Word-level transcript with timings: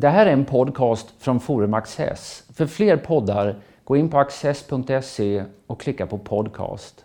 Det 0.00 0.08
här 0.08 0.26
är 0.26 0.32
en 0.32 0.44
podcast 0.44 1.14
från 1.18 1.40
Forum 1.40 1.74
Access. 1.74 2.44
För 2.54 2.66
fler 2.66 2.96
poddar, 2.96 3.56
gå 3.84 3.96
in 3.96 4.10
på 4.10 4.18
access.se 4.18 5.44
och 5.66 5.80
klicka 5.80 6.06
på 6.06 6.18
podcast. 6.18 7.04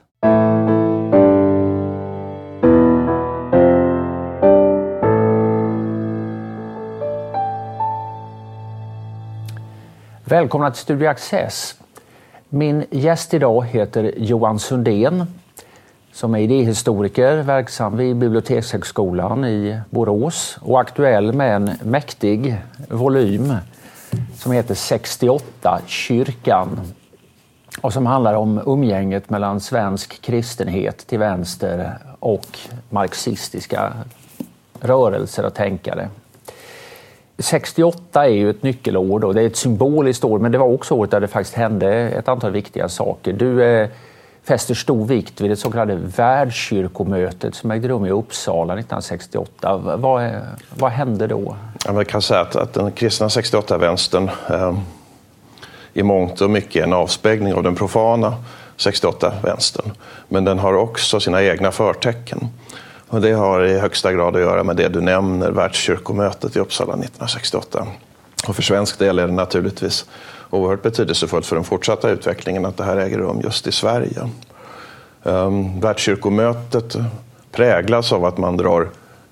Välkomna 10.25 10.71
till 10.71 10.81
Studio 10.81 11.07
Access. 11.07 11.79
Min 12.49 12.85
gäst 12.91 13.33
idag 13.33 13.65
heter 13.65 14.13
Johan 14.17 14.59
Sundén 14.59 15.25
som 16.13 16.35
är 16.35 16.39
idéhistoriker 16.39 17.37
verksam 17.37 17.97
vid 17.97 18.15
Bibliotekshögskolan 18.15 19.45
i 19.45 19.79
Borås 19.89 20.57
och 20.61 20.81
aktuell 20.81 21.33
med 21.33 21.55
en 21.55 21.71
mäktig 21.83 22.57
volym 22.89 23.53
som 24.35 24.51
heter 24.51 24.75
68 24.75 25.81
kyrkan 25.85 26.79
och 27.81 27.93
som 27.93 28.05
handlar 28.05 28.33
om 28.33 28.61
umgänget 28.65 29.29
mellan 29.29 29.59
svensk 29.59 30.21
kristenhet 30.21 31.07
till 31.07 31.19
vänster 31.19 31.97
och 32.19 32.59
marxistiska 32.89 33.93
rörelser 34.81 35.45
och 35.45 35.53
tänkare. 35.53 36.09
68 37.37 38.25
är 38.25 38.29
ju 38.29 38.49
ett 38.49 38.63
nyckelår 38.63 39.25
och 39.25 39.33
det 39.33 39.41
är 39.41 39.47
ett 39.47 39.57
symboliskt 39.57 40.23
år 40.23 40.39
men 40.39 40.51
det 40.51 40.57
var 40.57 40.67
också 40.67 40.95
året 40.95 41.11
där 41.11 41.19
det 41.19 41.27
faktiskt 41.27 41.55
hände 41.55 41.89
ett 41.93 42.27
antal 42.27 42.51
viktiga 42.51 42.89
saker. 42.89 43.33
Du 43.33 43.63
eh, 43.63 43.89
fäster 44.43 44.73
stor 44.73 45.05
vikt 45.05 45.41
vid 45.41 45.49
det 45.49 45.55
så 45.55 45.71
kallade 45.71 45.95
världskyrkomötet 45.95 47.55
som 47.55 47.71
ägde 47.71 47.87
rum 47.87 48.05
i 48.05 48.11
Uppsala 48.11 48.73
1968. 48.73 49.77
Vad, 49.97 50.31
vad 50.77 50.91
hände 50.91 51.27
då? 51.27 51.55
Man 51.89 52.05
kan 52.05 52.21
säga 52.21 52.39
att, 52.39 52.55
att 52.55 52.73
den 52.73 52.91
kristna 52.91 53.27
68-vänstern 53.27 54.29
eh, 54.49 54.77
i 55.93 56.03
mångt 56.03 56.41
och 56.41 56.49
mycket 56.49 56.75
är 56.75 56.83
en 56.83 56.93
avspegling 56.93 57.53
av 57.53 57.63
den 57.63 57.75
profana 57.75 58.35
68-vänstern. 58.77 59.91
Men 60.27 60.45
den 60.45 60.59
har 60.59 60.73
också 60.73 61.19
sina 61.19 61.43
egna 61.43 61.71
förtecken. 61.71 62.47
Och 63.07 63.21
det 63.21 63.31
har 63.31 63.65
i 63.65 63.79
högsta 63.79 64.13
grad 64.13 64.35
att 64.35 64.41
göra 64.41 64.63
med 64.63 64.75
det 64.75 64.87
du 64.87 65.01
nämner, 65.01 65.51
världskyrkomötet 65.51 66.55
i 66.55 66.59
Uppsala 66.59 66.93
1968. 66.93 67.87
Och 68.47 68.55
för 68.55 68.63
svensk 68.63 68.99
del 68.99 69.19
är 69.19 69.27
det 69.27 69.33
naturligtvis 69.33 70.05
oerhört 70.49 70.81
betydelsefullt 70.81 71.45
för 71.45 71.55
den 71.55 71.65
fortsatta 71.65 72.09
utvecklingen 72.09 72.65
att 72.65 72.77
det 72.77 72.83
här 72.83 72.97
äger 72.97 73.17
rum 73.17 73.41
just 73.43 73.67
i 73.67 73.71
Sverige. 73.71 74.29
Um, 75.23 75.79
världskyrkomötet 75.79 76.95
präglas 77.51 78.11
av 78.11 78.25
att 78.25 78.37
man 78.37 78.57
drar 78.57 78.89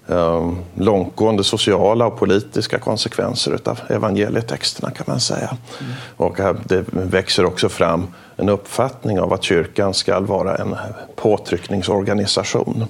um, 0.07 0.59
långtgående 0.75 1.43
sociala 1.43 2.05
och 2.05 2.19
politiska 2.19 2.79
konsekvenser 2.79 3.59
av 3.65 3.79
evangelietexterna 3.89 4.91
kan 4.91 5.05
man 5.07 5.19
säga. 5.19 5.57
Mm. 5.79 5.93
Och 6.17 6.37
det 6.63 6.85
växer 6.91 7.45
också 7.45 7.69
fram 7.69 8.07
en 8.37 8.49
uppfattning 8.49 9.19
av 9.19 9.33
att 9.33 9.43
kyrkan 9.43 9.93
ska 9.93 10.19
vara 10.19 10.55
en 10.55 10.75
påtryckningsorganisation. 11.15 12.85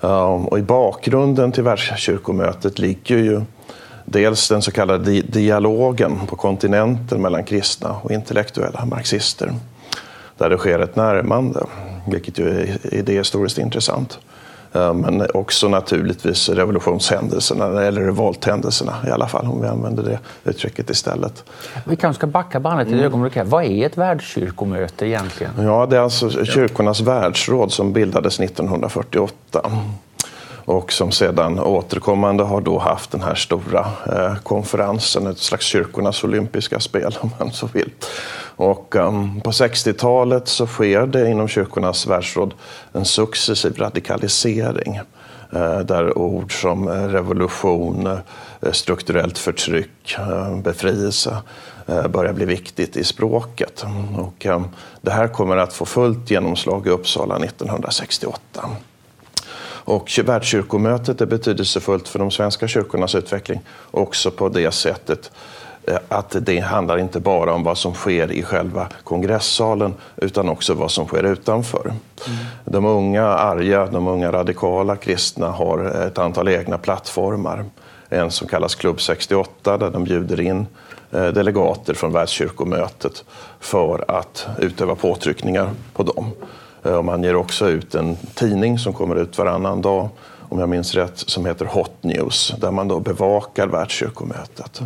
Um, 0.00 0.46
och 0.46 0.58
I 0.58 0.62
bakgrunden 0.62 1.52
till 1.52 1.62
världskyrkomötet 1.62 2.78
ligger 2.78 3.16
ju 3.16 3.42
dels 4.06 4.48
den 4.48 4.62
så 4.62 4.70
kallade 4.70 5.20
dialogen 5.20 6.26
på 6.26 6.36
kontinenten 6.36 7.22
mellan 7.22 7.44
kristna 7.44 7.96
och 8.02 8.10
intellektuella 8.10 8.84
marxister. 8.84 9.54
Där 10.38 10.50
det 10.50 10.58
sker 10.58 10.78
ett 10.78 10.96
närmande, 10.96 11.64
vilket 12.06 12.38
ju 12.38 12.48
är 12.48 12.94
idéhistoriskt 12.94 13.58
intressant. 13.58 14.18
Eh, 14.72 14.94
men 14.94 15.26
också 15.34 15.68
naturligtvis 15.68 16.48
revolutionshändelserna, 16.48 17.82
eller 17.82 18.00
revolthändelserna 18.00 18.94
i 19.06 19.10
alla 19.10 19.28
fall, 19.28 19.46
om 19.46 19.60
vi 19.60 19.68
använder 19.68 20.02
det 20.02 20.18
uttrycket 20.44 20.90
istället. 20.90 21.44
Vi 21.84 21.96
kanske 21.96 22.18
ska 22.18 22.26
backa 22.26 22.60
bandet 22.60 22.86
ett 22.86 22.92
mm. 22.92 23.04
ögonblick. 23.04 23.38
Vad 23.44 23.64
är 23.64 23.86
ett 23.86 23.98
världskyrkomöte 23.98 25.06
egentligen? 25.06 25.52
Ja, 25.58 25.86
det 25.86 25.96
är 25.96 26.00
alltså 26.00 26.44
kyrkornas 26.44 27.00
världsråd 27.00 27.72
som 27.72 27.92
bildades 27.92 28.40
1948 28.40 29.70
och 30.66 30.92
som 30.92 31.12
sedan 31.12 31.58
återkommande 31.58 32.44
har 32.44 32.60
då 32.60 32.78
haft 32.78 33.10
den 33.10 33.22
här 33.22 33.34
stora 33.34 33.86
eh, 34.06 34.36
konferensen, 34.42 35.26
ett 35.26 35.38
slags 35.38 35.66
kyrkornas 35.66 36.24
olympiska 36.24 36.80
spel 36.80 37.16
om 37.20 37.30
man 37.38 37.52
så 37.52 37.66
vill. 37.66 37.90
Och 38.56 38.94
um, 38.96 39.40
på 39.40 39.50
60-talet 39.50 40.48
så 40.48 40.66
sker 40.66 41.06
det 41.06 41.30
inom 41.30 41.48
kyrkornas 41.48 42.06
världsråd 42.06 42.54
en 42.92 43.04
successiv 43.04 43.76
radikalisering 43.76 44.96
eh, 45.52 45.78
där 45.78 46.18
ord 46.18 46.60
som 46.60 46.88
eh, 46.88 47.08
revolution, 47.08 48.06
eh, 48.06 48.72
strukturellt 48.72 49.38
förtryck, 49.38 50.16
eh, 50.18 50.56
befrielse 50.56 51.36
börjar 52.08 52.32
bli 52.32 52.44
viktigt 52.44 52.96
i 52.96 53.04
språket. 53.04 53.84
Och, 54.18 54.46
um, 54.46 54.68
det 55.00 55.10
här 55.10 55.28
kommer 55.28 55.56
att 55.56 55.72
få 55.72 55.84
fullt 55.84 56.30
genomslag 56.30 56.86
i 56.86 56.90
Uppsala 56.90 57.36
1968. 57.36 58.40
Och 59.86 60.20
världskyrkomötet 60.24 61.20
är 61.20 61.26
betydelsefullt 61.26 62.08
för 62.08 62.18
de 62.18 62.30
svenska 62.30 62.68
kyrkornas 62.68 63.14
utveckling 63.14 63.60
också 63.90 64.30
på 64.30 64.48
det 64.48 64.70
sättet 64.70 65.30
eh, 65.86 65.98
att 66.08 66.36
det 66.40 66.58
handlar 66.58 66.98
inte 66.98 67.20
bara 67.20 67.54
om 67.54 67.62
vad 67.62 67.78
som 67.78 67.94
sker 67.94 68.32
i 68.32 68.42
själva 68.42 68.88
kongressalen 69.04 69.94
utan 70.16 70.48
också 70.48 70.74
vad 70.74 70.90
som 70.90 71.06
sker 71.06 71.22
utanför. 71.22 71.84
Mm. 71.86 72.38
De 72.64 72.84
unga 72.84 73.26
arga, 73.26 73.86
de 73.86 74.08
unga 74.08 74.32
radikala 74.32 74.96
kristna 74.96 75.50
har 75.50 76.06
ett 76.06 76.18
antal 76.18 76.48
egna 76.48 76.78
plattformar. 76.78 77.64
En 78.08 78.30
som 78.30 78.48
kallas 78.48 78.74
Klubb 78.74 79.00
68 79.00 79.78
där 79.78 79.90
de 79.90 80.04
bjuder 80.04 80.40
in 80.40 80.66
eh, 81.12 81.26
delegater 81.26 81.94
från 81.94 82.12
världskyrkomötet 82.12 83.24
för 83.60 84.04
att 84.08 84.46
utöva 84.58 84.94
påtryckningar 84.94 85.70
på 85.92 86.02
dem. 86.02 86.32
Eh, 86.86 86.94
och 86.94 87.04
man 87.04 87.22
ger 87.22 87.36
också 87.36 87.68
ut 87.68 87.94
en 87.94 88.16
tidning 88.34 88.78
som 88.78 88.92
kommer 88.92 89.16
ut 89.16 89.38
varannan 89.38 89.82
dag, 89.82 90.08
om 90.48 90.58
jag 90.58 90.68
minns 90.68 90.94
rätt, 90.94 91.18
som 91.18 91.46
heter 91.46 91.64
Hot 91.64 92.02
News, 92.02 92.54
där 92.60 92.70
man 92.70 92.88
då 92.88 93.00
bevakar 93.00 93.66
världskyrkomötet. 93.66 94.80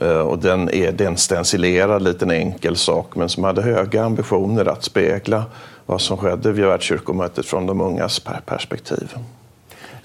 Eh, 0.00 0.18
och 0.18 0.38
den 0.38 0.70
är, 0.70 0.92
det 0.92 1.04
är 1.04 1.08
en 1.08 1.16
stencilerad 1.16 2.02
liten 2.02 2.30
enkel 2.30 2.76
sak, 2.76 3.16
men 3.16 3.28
som 3.28 3.44
hade 3.44 3.62
höga 3.62 4.04
ambitioner 4.04 4.64
att 4.64 4.84
spegla 4.84 5.44
vad 5.86 6.00
som 6.00 6.16
skedde 6.16 6.52
vid 6.52 6.64
världskyrkomötet 6.64 7.46
från 7.46 7.66
de 7.66 7.80
ungas 7.80 8.22
perspektiv. 8.46 9.14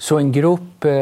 Så 0.02 0.18
en 0.18 0.32
grupp 0.32 0.84
eh, 0.84 0.92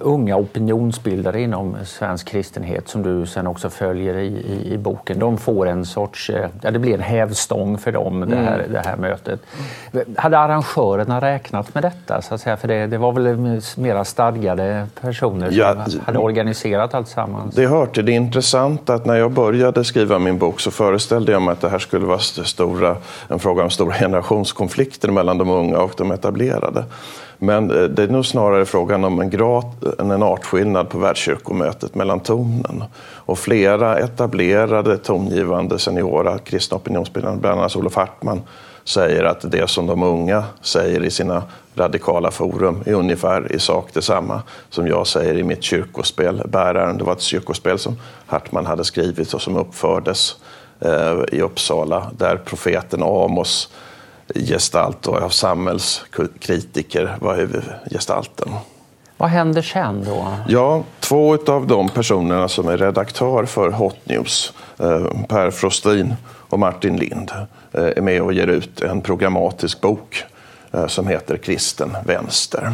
unga 0.00 0.36
opinionsbildare 0.36 1.40
inom 1.40 1.76
svensk 1.84 2.28
kristenhet 2.28 2.88
som 2.88 3.02
du 3.02 3.26
sen 3.26 3.46
också 3.46 3.70
följer 3.70 4.16
i, 4.16 4.26
i, 4.26 4.72
i 4.72 4.78
boken, 4.78 5.18
de 5.18 5.38
får 5.38 5.66
en 5.66 5.84
sorts, 5.84 6.30
eh, 6.30 6.48
ja 6.62 6.70
det 6.70 6.78
blir 6.78 6.94
en 6.94 7.00
hävstång 7.00 7.78
för 7.78 7.92
dem 7.92 8.24
det 8.28 8.36
här, 8.36 8.58
mm. 8.58 8.72
det 8.72 8.82
här 8.84 8.96
mötet. 8.96 9.40
Hade 10.16 10.38
arrangörerna 10.38 11.20
räknat 11.20 11.74
med 11.74 11.82
detta? 11.82 12.22
Så 12.22 12.34
att 12.34 12.40
säga? 12.40 12.56
För 12.56 12.68
det, 12.68 12.86
det 12.86 12.98
var 12.98 13.12
väl 13.12 13.60
mera 13.76 14.04
stadgade 14.04 14.86
personer 15.00 15.50
som 15.50 15.58
ja, 15.58 15.76
hade 16.04 16.18
organiserat 16.18 16.94
allt 16.94 17.08
sammans? 17.08 17.54
Det 17.54 17.66
hör 17.66 17.86
till 17.86 18.06
det 18.06 18.12
intressanta 18.12 18.94
att 18.94 19.06
när 19.06 19.16
jag 19.16 19.32
började 19.32 19.84
skriva 19.84 20.18
min 20.18 20.38
bok 20.38 20.60
så 20.60 20.70
föreställde 20.70 21.32
jag 21.32 21.42
mig 21.42 21.52
att 21.52 21.60
det 21.60 21.68
här 21.68 21.78
skulle 21.78 22.06
vara 22.06 22.18
stora, 22.18 22.96
en 23.28 23.38
fråga 23.38 23.64
om 23.64 23.70
stora 23.70 23.94
generationskonflikter 23.94 25.10
mellan 25.10 25.38
de 25.38 25.50
unga 25.50 25.78
och 25.78 25.92
de 25.96 26.10
etablerade. 26.10 26.84
Men 27.38 27.70
eh, 27.70 27.84
det 27.84 28.02
är 28.02 28.08
nog 28.08 28.26
snarare 28.26 28.64
frågan 28.64 29.04
om 29.04 29.20
en, 29.20 29.30
grat, 29.30 29.84
en 29.98 30.22
artskillnad 30.22 30.88
på 30.88 30.98
världskyrkomötet 30.98 31.94
mellan 31.94 32.20
tonen. 32.20 32.84
Och 33.00 33.38
flera 33.38 33.98
etablerade 33.98 34.98
tongivande 34.98 35.78
seniora 35.78 36.38
kristna 36.38 36.76
opinionsbildare, 36.76 37.36
bland 37.36 37.60
annat 37.60 37.76
Olof 37.76 37.94
Hartman, 37.94 38.42
säger 38.84 39.24
att 39.24 39.50
det 39.50 39.70
som 39.70 39.86
de 39.86 40.02
unga 40.02 40.44
säger 40.60 41.04
i 41.04 41.10
sina 41.10 41.42
radikala 41.74 42.30
forum 42.30 42.82
är 42.86 42.92
ungefär 42.92 43.52
i 43.52 43.58
sak 43.58 43.90
detsamma 43.94 44.42
som 44.70 44.86
jag 44.86 45.06
säger 45.06 45.34
i 45.34 45.42
mitt 45.42 45.62
kyrkospel 45.62 46.42
Bäraren. 46.48 46.98
Det 46.98 47.04
var 47.04 47.12
ett 47.12 47.20
kyrkospel 47.20 47.78
som 47.78 47.96
Hartman 48.26 48.66
hade 48.66 48.84
skrivit 48.84 49.34
och 49.34 49.42
som 49.42 49.56
uppfördes 49.56 50.36
eh, 50.80 51.18
i 51.32 51.40
Uppsala 51.40 52.10
där 52.18 52.36
profeten 52.36 53.02
Amos 53.02 53.70
gestalt 54.34 55.06
och 55.06 55.16
av 55.16 55.28
samhällskritiker 55.28 57.16
var 57.20 57.36
huvudgestalten. 57.36 58.48
Vad 59.16 59.28
händer 59.28 59.62
sen 59.62 60.04
då? 60.04 60.32
Ja, 60.48 60.84
två 61.00 61.38
av 61.46 61.66
de 61.66 61.88
personerna 61.88 62.48
som 62.48 62.68
är 62.68 62.76
redaktör 62.76 63.44
för 63.44 63.70
Hot 63.70 63.96
News, 64.04 64.52
eh, 64.78 65.06
Per 65.28 65.50
Frostin 65.50 66.14
och 66.26 66.58
Martin 66.58 66.96
Lind, 66.96 67.30
eh, 67.72 67.84
är 67.84 68.00
med 68.00 68.22
och 68.22 68.32
ger 68.32 68.46
ut 68.46 68.80
en 68.80 69.00
programmatisk 69.00 69.80
bok 69.80 70.24
eh, 70.72 70.86
som 70.86 71.06
heter 71.06 71.36
Kristen 71.36 71.96
vänster. 72.06 72.72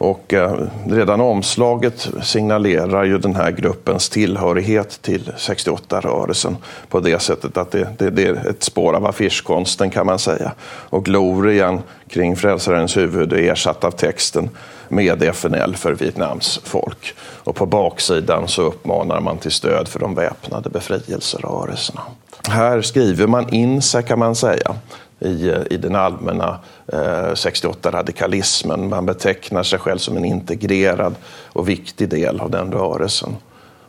Och 0.00 0.34
eh, 0.34 0.66
redan 0.88 1.20
omslaget 1.20 2.08
signalerar 2.22 3.04
ju 3.04 3.18
den 3.18 3.34
här 3.34 3.50
gruppens 3.50 4.08
tillhörighet 4.08 5.02
till 5.02 5.32
68-rörelsen 5.38 6.56
på 6.88 7.00
det 7.00 7.18
sättet 7.18 7.56
att 7.56 7.70
det, 7.70 7.88
det, 7.98 8.10
det, 8.10 8.24
är 8.24 8.48
ett 8.48 8.62
spår 8.62 8.94
av 8.94 9.06
affischkonsten 9.06 9.90
kan 9.90 10.06
man 10.06 10.18
säga. 10.18 10.52
Och 10.62 11.04
glorian 11.04 11.82
kring 12.08 12.36
frälsarens 12.36 12.96
huvud 12.96 13.32
är 13.32 13.36
ersatt 13.36 13.84
av 13.84 13.90
texten 13.90 14.48
med 14.88 15.22
FNL 15.22 15.76
för 15.76 15.92
Vietnams 15.92 16.60
folk. 16.64 17.14
Och 17.20 17.56
på 17.56 17.66
baksidan 17.66 18.48
så 18.48 18.62
uppmanar 18.62 19.20
man 19.20 19.38
till 19.38 19.52
stöd 19.52 19.88
för 19.88 20.00
de 20.00 20.14
väpnade 20.14 20.70
befrielserörelserna. 20.70 22.00
Här 22.48 22.82
skriver 22.82 23.26
man 23.26 23.54
in 23.54 23.82
sig 23.82 24.02
kan 24.02 24.18
man 24.18 24.34
säga 24.34 24.74
i, 25.20 25.48
eh, 25.48 25.60
i 25.70 25.76
den 25.76 25.94
allmänna 25.94 26.58
eh, 26.86 27.34
68-radikalismen. 27.34 28.88
Man 28.88 29.06
betecknar 29.06 29.62
sig 29.62 29.78
själv 29.78 29.98
som 29.98 30.16
en 30.16 30.24
integrerad 30.24 31.14
och 31.46 31.68
viktig 31.68 32.08
del 32.08 32.40
av 32.40 32.50
den 32.50 32.72
rörelsen 32.72 33.36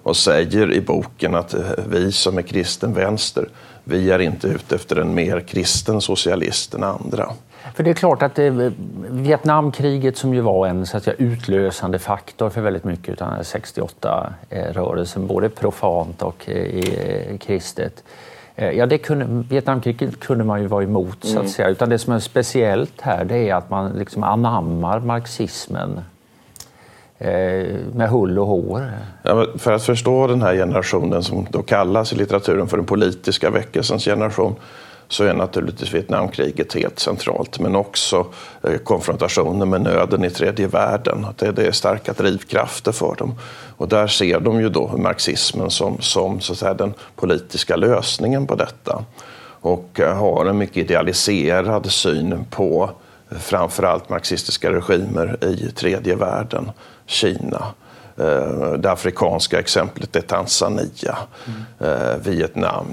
och 0.03 0.17
säger 0.17 0.73
i 0.73 0.81
boken 0.81 1.35
att 1.35 1.53
eh, 1.53 1.61
vi 1.89 2.11
som 2.11 2.37
är 2.37 2.41
kristen 2.41 2.93
vänster, 2.93 3.49
vi 3.83 4.11
är 4.11 4.19
inte 4.19 4.47
ute 4.47 4.75
efter 4.75 4.95
en 4.95 5.13
mer 5.13 5.39
kristen 5.39 6.01
socialist 6.01 6.73
än 6.73 6.83
andra. 6.83 7.29
För 7.75 7.83
det 7.83 7.89
är 7.89 7.93
klart 7.93 8.21
att 8.21 8.35
det, 8.35 8.73
Vietnamkriget 9.09 10.17
som 10.17 10.33
ju 10.33 10.41
var 10.41 10.67
en 10.67 10.85
så 10.85 10.97
att 10.97 11.03
säga, 11.03 11.15
utlösande 11.19 11.99
faktor 11.99 12.49
för 12.49 12.61
väldigt 12.61 12.83
mycket 12.83 13.21
av 13.21 13.27
68-rörelsen, 13.27 15.27
både 15.27 15.49
profant 15.49 16.21
och 16.21 16.49
i, 16.49 17.37
kristet. 17.41 18.03
Eh, 18.55 18.71
ja, 18.71 18.85
det 18.85 18.97
kunde, 18.97 19.43
Vietnamkriget 19.49 20.19
kunde 20.19 20.43
man 20.43 20.61
ju 20.61 20.67
vara 20.67 20.83
emot, 20.83 21.17
så 21.21 21.27
att 21.27 21.35
mm. 21.35 21.47
säga. 21.47 21.69
Utan 21.69 21.89
det 21.89 21.99
som 21.99 22.13
är 22.13 22.19
speciellt 22.19 23.01
här 23.01 23.25
det 23.25 23.49
är 23.49 23.55
att 23.55 23.69
man 23.69 23.91
liksom 23.91 24.23
anammar 24.23 24.99
marxismen 24.99 25.99
eh, 27.17 27.67
med 27.93 28.09
hull 28.09 28.39
och 28.39 28.47
hår. 28.47 28.91
Ja, 29.23 29.47
för 29.57 29.71
att 29.71 29.83
förstå 29.83 30.27
den 30.27 30.41
här 30.41 30.55
generationen 30.55 31.23
som 31.23 31.47
då 31.49 31.61
kallas 31.61 32.13
i 32.13 32.15
litteraturen 32.15 32.67
för 32.67 32.77
den 32.77 32.85
politiska 32.85 33.49
väckelsens 33.49 34.05
generation 34.05 34.55
så 35.11 35.23
är 35.23 35.33
naturligtvis 35.33 35.93
Vietnamkriget 35.93 36.73
helt 36.73 36.99
centralt. 36.99 37.59
Men 37.59 37.75
också 37.75 38.25
eh, 38.63 38.77
konfrontationen 38.77 39.69
med 39.69 39.81
nöden 39.81 40.23
i 40.23 40.29
tredje 40.29 40.67
världen. 40.67 41.25
Att 41.25 41.37
det, 41.37 41.67
är 41.67 41.71
starka 41.71 42.13
drivkrafter 42.13 42.91
för 42.91 43.15
dem. 43.15 43.35
Och 43.77 43.87
där 43.87 44.07
ser 44.07 44.39
de 44.39 44.61
ju 44.61 44.69
då 44.69 44.97
marxismen 44.97 45.69
som, 45.69 46.01
som 46.01 46.41
så 46.41 46.53
att 46.53 46.59
säga, 46.59 46.73
den 46.73 46.93
politiska 47.15 47.75
lösningen 47.75 48.47
på 48.47 48.55
detta. 48.55 49.05
Och 49.61 49.99
eh, 49.99 50.17
har 50.17 50.45
en 50.45 50.57
mycket 50.57 50.77
idealiserad 50.77 51.91
syn 51.91 52.45
på 52.49 52.89
framförallt 53.39 54.09
marxistiska 54.09 54.71
regimer 54.71 55.37
i 55.45 55.71
tredje 55.71 56.15
världen. 56.15 56.71
Kina, 57.05 57.65
eh, 58.17 58.73
det 58.73 58.91
afrikanska 58.91 59.59
exemplet 59.59 60.15
är 60.15 60.21
Tanzania, 60.21 61.17
mm. 61.79 62.21
Vietnam, 62.23 62.87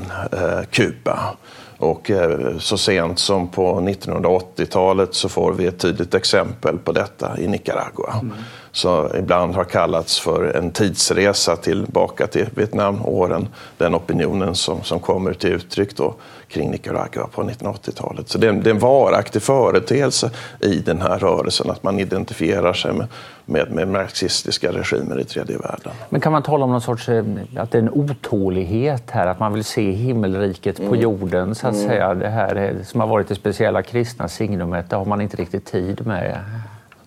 Kuba. 0.70 1.36
Och 1.78 2.10
eh, 2.10 2.58
så 2.58 2.78
sent 2.78 3.18
som 3.18 3.48
på 3.48 3.80
1980-talet 3.80 5.14
så 5.14 5.28
får 5.28 5.52
vi 5.52 5.66
ett 5.66 5.78
tydligt 5.78 6.14
exempel 6.14 6.78
på 6.78 6.92
detta 6.92 7.38
i 7.38 7.48
Nicaragua. 7.48 8.12
Mm. 8.12 8.32
Så 8.72 9.10
ibland 9.18 9.54
har 9.54 9.64
kallats 9.64 10.20
för 10.20 10.56
en 10.56 10.70
tidsresa 10.70 11.56
tillbaka 11.56 12.26
till 12.26 12.46
Vietnamåren. 12.54 13.48
Den 13.78 13.94
opinionen 13.94 14.54
som, 14.54 14.82
som 14.82 15.00
kommer 15.00 15.32
till 15.32 15.52
uttryck 15.52 15.96
då 15.96 16.14
kring 16.48 16.70
Nicaragua 16.70 17.26
på 17.26 17.42
1980-talet. 17.42 18.28
Så 18.28 18.38
det 18.38 18.46
är, 18.46 18.50
en, 18.50 18.62
det 18.62 18.70
är 18.70 18.74
en 18.74 18.80
varaktig 18.80 19.42
företeelse 19.42 20.30
i 20.60 20.78
den 20.78 21.02
här 21.02 21.18
rörelsen 21.18 21.70
att 21.70 21.82
man 21.82 22.00
identifierar 22.00 22.72
sig 22.72 22.92
med, 22.92 23.06
med, 23.44 23.70
med 23.72 23.88
marxistiska 23.88 24.72
regimer 24.72 25.20
i 25.20 25.24
tredje 25.24 25.58
världen. 25.58 25.92
Men 26.08 26.20
kan 26.20 26.32
man 26.32 26.42
tala 26.42 26.64
om 26.64 26.70
någon 26.70 26.80
sorts, 26.80 27.08
eh, 27.08 27.24
att 27.56 27.70
det 27.70 27.78
är 27.78 27.82
en 27.82 27.90
otålighet 27.90 29.10
här, 29.10 29.26
att 29.26 29.40
man 29.40 29.52
vill 29.52 29.64
se 29.64 29.90
himmelriket 29.90 30.78
mm. 30.78 30.90
på 30.90 30.96
jorden 30.96 31.54
så 31.54 31.68
att 31.68 31.74
mm. 31.74 31.88
säga. 31.88 32.14
Det 32.14 32.28
här 32.28 32.76
som 32.84 33.00
har 33.00 33.06
varit 33.06 33.28
det 33.28 33.34
speciella 33.34 33.82
kristna 33.82 34.28
signumet, 34.28 34.90
det 34.90 34.96
har 34.96 35.04
man 35.04 35.20
inte 35.20 35.36
riktigt 35.36 35.66
tid 35.66 36.06
med. 36.06 36.38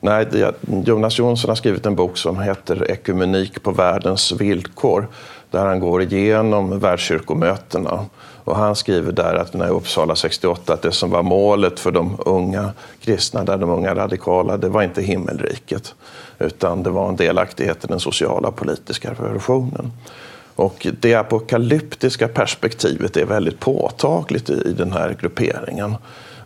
Nej, 0.03 0.27
Jonas 0.86 1.19
Jonsson 1.19 1.50
har 1.50 1.56
skrivit 1.56 1.86
en 1.86 1.95
bok 1.95 2.18
som 2.18 2.39
heter 2.39 2.92
Ekumenik 2.92 3.63
på 3.63 3.71
världens 3.71 4.31
villkor 4.31 5.07
där 5.51 5.65
han 5.65 5.80
går 5.80 6.01
igenom 6.01 6.80
världskyrkomötena. 6.80 8.06
Och 8.44 8.56
han 8.56 8.75
skriver 8.75 9.12
där 9.12 9.33
att 9.33 9.53
när 9.53 9.69
Uppsala 9.69 10.15
68 10.15 10.74
att 10.74 10.81
det 10.81 10.92
som 10.92 11.09
var 11.09 11.24
målet 11.24 11.80
för 11.80 11.92
de 11.92 12.18
unga 12.25 12.71
kristna, 13.01 13.44
där 13.44 13.57
de 13.57 13.69
unga 13.69 13.95
radikala, 13.95 14.57
det 14.57 14.69
var 14.69 14.83
inte 14.83 15.01
himmelriket 15.01 15.95
utan 16.39 16.83
det 16.83 16.89
var 16.89 17.09
en 17.09 17.15
delaktighet 17.15 17.83
i 17.83 17.88
den 17.88 18.00
sociala 18.00 18.51
politiska 18.51 19.12
revolutionen. 19.12 19.92
Och 20.56 20.88
det 21.00 21.15
apokalyptiska 21.15 22.27
perspektivet 22.27 23.18
är 23.18 23.25
väldigt 23.25 23.59
påtagligt 23.59 24.50
i, 24.50 24.54
i 24.54 24.74
den 24.74 24.92
här 24.92 25.15
grupperingen. 25.21 25.95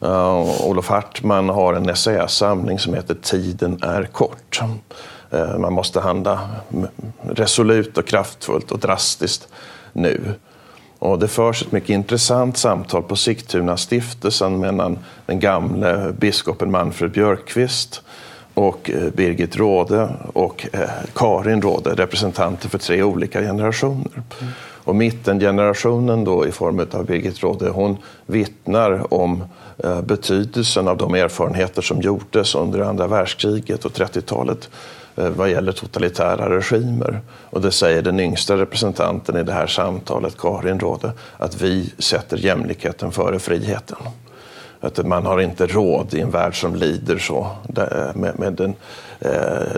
Uh, 0.03 0.61
Olof 0.67 0.89
Hartman 0.89 1.49
har 1.49 1.73
en 1.73 1.89
essäsamling 1.89 2.79
som 2.79 2.93
heter 2.93 3.15
Tiden 3.21 3.79
är 3.81 4.03
kort. 4.03 4.61
Uh, 5.33 5.57
man 5.57 5.73
måste 5.73 5.99
handla 5.99 6.39
resolut 7.21 7.97
och 7.97 8.07
kraftfullt 8.07 8.71
och 8.71 8.79
drastiskt 8.79 9.47
nu. 9.93 10.33
Och 10.99 11.19
det 11.19 11.27
förs 11.27 11.61
ett 11.61 11.71
mycket 11.71 11.89
intressant 11.89 12.57
samtal 12.57 13.03
på 13.03 13.15
Sigtuna 13.15 13.77
stiftelsen 13.77 14.59
mellan 14.59 14.99
den 15.25 15.39
gamle 15.39 16.13
biskopen 16.19 16.71
Manfred 16.71 17.11
Björkqvist 17.11 18.01
och 18.53 18.89
eh, 18.89 19.09
Birgit 19.13 19.55
Råde 19.55 20.09
och 20.33 20.67
Karin 21.13 21.61
Råde, 21.61 21.93
representanter 21.93 22.69
för 22.69 22.77
tre 22.77 23.03
olika 23.03 23.41
generationer. 23.41 24.11
Mm. 24.13 24.53
Och 24.85 24.95
mittengenerationen 24.95 26.23
då 26.23 26.47
i 26.47 26.51
form 26.51 26.87
av 26.91 27.05
Birgit 27.05 27.43
Råde, 27.43 27.69
hon 27.69 27.97
vittnar 28.25 29.13
om 29.13 29.43
Eh, 29.77 30.01
betydelsen 30.01 30.87
av 30.87 30.97
de 30.97 31.15
erfarenheter 31.15 31.81
som 31.81 32.01
gjordes 32.01 32.55
under 32.55 32.79
andra 32.79 33.07
världskriget 33.07 33.85
och 33.85 33.91
30-talet 33.91 34.69
eh, 35.15 35.29
vad 35.29 35.49
gäller 35.49 35.71
totalitära 35.71 36.57
regimer. 36.57 37.21
Och 37.49 37.61
det 37.61 37.71
säger 37.71 38.01
den 38.01 38.19
yngsta 38.19 38.57
representanten 38.57 39.37
i 39.37 39.43
det 39.43 39.51
här 39.51 39.67
samtalet, 39.67 40.37
Karin 40.37 40.79
Råde, 40.79 41.11
att 41.37 41.61
vi 41.61 41.93
sätter 41.97 42.37
jämlikheten 42.37 43.11
före 43.11 43.39
friheten. 43.39 43.97
Att 44.79 45.05
man 45.05 45.25
har 45.25 45.41
inte 45.41 45.67
råd 45.67 46.13
i 46.13 46.21
en 46.21 46.31
värld 46.31 46.61
som 46.61 46.75
lider 46.75 47.17
så 47.17 47.51
eh, 47.77 48.15
med, 48.15 48.53
den, 48.53 48.75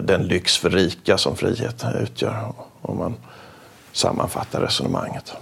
den 0.01 0.23
lyx 0.27 0.57
för 0.57 0.69
rika 0.69 1.17
som 1.17 1.35
frihet 1.35 1.85
utgör, 2.01 2.53
om 2.81 2.97
man 2.97 3.15
sammanfattar 3.91 4.61
resonemanget. 4.61 5.33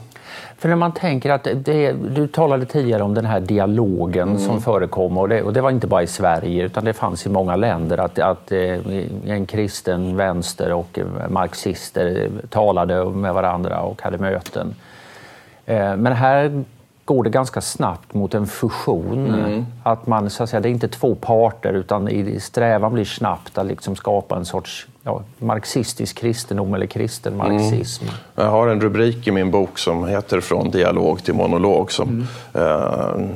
För 0.58 0.70
när 0.70 0.76
man 0.76 0.92
tänker 0.92 1.30
att 1.30 1.48
det, 1.56 1.92
du 1.92 2.28
talade 2.28 2.66
tidigare 2.66 3.04
om 3.04 3.14
den 3.14 3.26
här 3.26 3.40
dialogen 3.40 4.30
mm. 4.30 4.40
som 4.40 4.62
förekom 4.62 5.18
och 5.18 5.30
det, 5.30 5.42
och 5.42 5.54
det, 5.54 5.62
var 5.62 5.72
inte 5.72 5.88
bara 5.88 6.04
i 6.04 6.08
Sverige 6.08 6.64
utan 6.64 6.86
det 6.86 6.94
fanns 6.94 7.26
i 7.26 7.30
många 7.30 7.56
länder 7.56 7.98
att, 7.98 8.20
att 8.20 8.52
eh, 8.52 8.80
en 9.28 9.46
kristen 9.46 10.18
vänster 10.18 10.74
och 10.74 11.00
marxister 11.30 12.30
talade 12.50 13.06
med 13.06 13.34
varandra 13.34 13.80
och 13.80 14.02
hade 14.02 14.18
möten. 14.18 14.76
Eh, 15.66 15.96
men 15.96 16.14
här 16.14 16.64
går 17.06 17.24
det 17.24 17.30
ganska 17.30 17.62
snabbt 17.62 18.14
mot 18.14 18.34
en 18.34 18.48
fusion. 18.48 19.34
Mm. 19.34 19.66
Att 19.84 20.08
man, 20.08 20.30
så 20.30 20.44
att 20.44 20.50
säga, 20.50 20.60
det 20.60 20.70
är 20.70 20.72
inte 20.72 20.88
två 20.88 21.16
parter 21.16 21.74
utan 21.74 22.10
i 22.10 22.40
strävan 22.40 22.94
blir 22.94 23.06
snabbt 23.06 23.58
att 23.58 23.66
liksom 23.66 23.96
skapa 23.96 24.36
en 24.36 24.46
sorts 24.46 24.88
ja, 25.04 25.22
marxistisk 25.38 26.18
kristendom 26.18 26.74
eller 26.74 26.86
kristen 26.86 27.34
mm. 27.34 27.48
marxism. 27.48 28.04
Mm. 28.04 28.16
Jag 28.36 28.52
har 28.52 28.68
en 28.68 28.82
rubrik 28.82 29.28
i 29.28 29.32
min 29.32 29.52
bok 29.52 29.78
som 29.78 30.08
heter 30.08 30.42
Från 30.42 30.72
dialog 30.72 31.24
till 31.24 31.34
monolog 31.34 31.92
som 31.92 32.10
mm. 32.10 32.28
eh, 32.54 33.28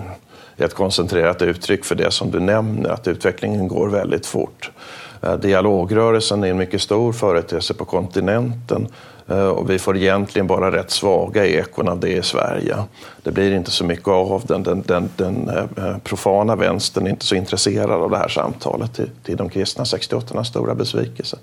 är 0.58 0.66
ett 0.66 0.76
koncentrerat 0.76 1.42
uttryck 1.42 1.86
för 1.86 1.96
det 1.96 2.12
som 2.12 2.32
du 2.32 2.40
nämner, 2.40 2.90
att 2.90 3.08
utvecklingen 3.08 3.68
går 3.68 3.90
väldigt 3.90 4.26
fort. 4.26 4.72
Eh, 5.22 5.36
dialogrörelsen 5.36 6.44
är 6.44 6.48
en 6.48 6.58
mycket 6.58 6.82
stor 6.82 7.14
företeelse 7.14 7.74
på 7.74 7.86
kontinenten 7.86 8.88
Eh, 9.30 9.48
och 9.48 9.70
vi 9.70 9.80
får 9.80 9.98
egentligen 9.98 10.48
bara 10.48 10.72
rätt 10.72 10.92
svaga 10.92 11.46
ekon 11.46 11.88
av 11.88 12.00
det 12.00 12.10
i 12.10 12.24
Sverige. 12.24 12.78
Det 13.24 13.32
blir 13.32 13.52
inte 13.52 13.72
så 13.72 13.84
mycket 13.84 14.08
av 14.08 14.44
den. 14.48 14.64
Den, 14.64 14.84
den, 14.88 15.10
den 15.16 15.50
eh, 15.50 15.86
eh, 15.86 15.98
profana 16.04 16.56
vänstern 16.56 17.06
är 17.06 17.10
inte 17.10 17.26
så 17.26 17.36
intresserad 17.36 17.92
av 17.92 18.10
det 18.10 18.18
här 18.18 18.28
samtalet 18.28 18.94
till, 18.96 19.10
till 19.24 19.38
de 19.38 19.50
kristna 19.50 19.86
68 19.86 20.44
stora 20.44 20.76
besvikelse. 20.76 21.38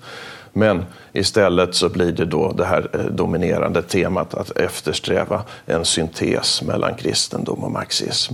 Men 0.53 0.85
istället 1.13 1.75
så 1.75 1.89
blir 1.89 2.11
det 2.11 2.25
då 2.25 2.51
det 2.51 2.65
här 2.65 3.09
dominerande 3.11 3.81
temat 3.81 4.33
att 4.33 4.51
eftersträva 4.51 5.41
en 5.65 5.85
syntes 5.85 6.61
mellan 6.61 6.95
kristendom 6.95 7.63
och 7.63 7.71
marxism. 7.71 8.33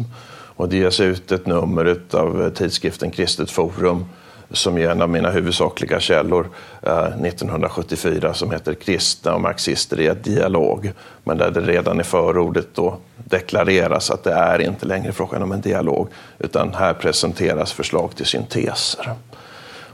Och 0.55 0.69
det 0.69 0.77
ges 0.77 0.99
ut 0.99 1.31
ett 1.31 1.45
nummer 1.45 1.97
av 2.11 2.49
tidskriften 2.55 3.11
Kristet 3.11 3.51
Forum 3.51 4.05
som 4.53 4.77
är 4.77 4.89
en 4.89 5.01
av 5.01 5.09
mina 5.09 5.29
huvudsakliga 5.29 5.99
källor, 5.99 6.49
eh, 6.81 7.07
1974, 7.07 8.33
som 8.33 8.51
heter 8.51 8.73
Kristna 8.73 9.33
och 9.33 9.41
marxister 9.41 9.99
i 9.99 10.07
ett 10.07 10.23
dialog. 10.23 10.91
Men 11.23 11.37
där 11.37 11.51
det 11.51 11.61
redan 11.61 11.99
i 11.99 12.03
förordet 12.03 12.67
då 12.73 12.97
deklareras 13.15 14.11
att 14.11 14.23
det 14.23 14.33
är 14.33 14.61
inte 14.61 14.85
längre 14.85 15.11
frågan 15.11 15.43
om 15.43 15.51
en 15.51 15.61
dialog, 15.61 16.07
utan 16.39 16.73
här 16.73 16.93
presenteras 16.93 17.73
förslag 17.73 18.15
till 18.15 18.25
synteser. 18.25 19.13